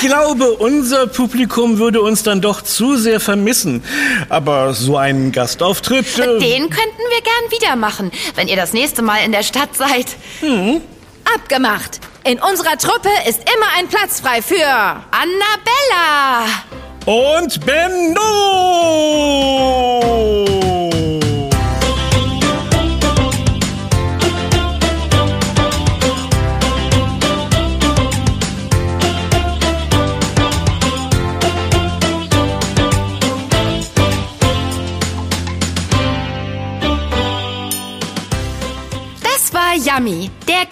Ich 0.00 0.08
glaube, 0.08 0.50
unser 0.54 1.06
Publikum 1.06 1.78
würde 1.78 2.00
uns 2.02 2.24
dann 2.24 2.40
doch 2.40 2.62
zu 2.62 2.96
sehr 2.96 3.20
vermissen. 3.20 3.84
Aber 4.28 4.74
so 4.74 4.96
einen 4.96 5.30
Gastauftritt. 5.30 6.18
äh, 6.18 6.38
Den 6.40 6.68
könnten 6.68 7.02
wir 7.10 7.22
gern 7.22 7.60
wieder 7.60 7.76
machen, 7.76 8.10
wenn 8.34 8.48
ihr 8.48 8.56
das 8.56 8.72
nächste 8.72 9.02
Mal 9.02 9.18
in 9.24 9.30
der 9.30 9.44
Stadt 9.44 9.76
seid. 9.76 10.06
Abgemacht. 11.32 12.00
In 12.26 12.40
unserer 12.40 12.76
Truppe 12.76 13.08
ist 13.28 13.38
immer 13.38 13.66
ein 13.78 13.86
Platz 13.86 14.20
frei 14.20 14.42
für... 14.42 14.56
Annabella! 15.12 16.46
Und 17.04 17.64
Benno! 17.64 18.16
Das 39.22 39.54
war 39.54 39.76
Yummy, 39.76 40.28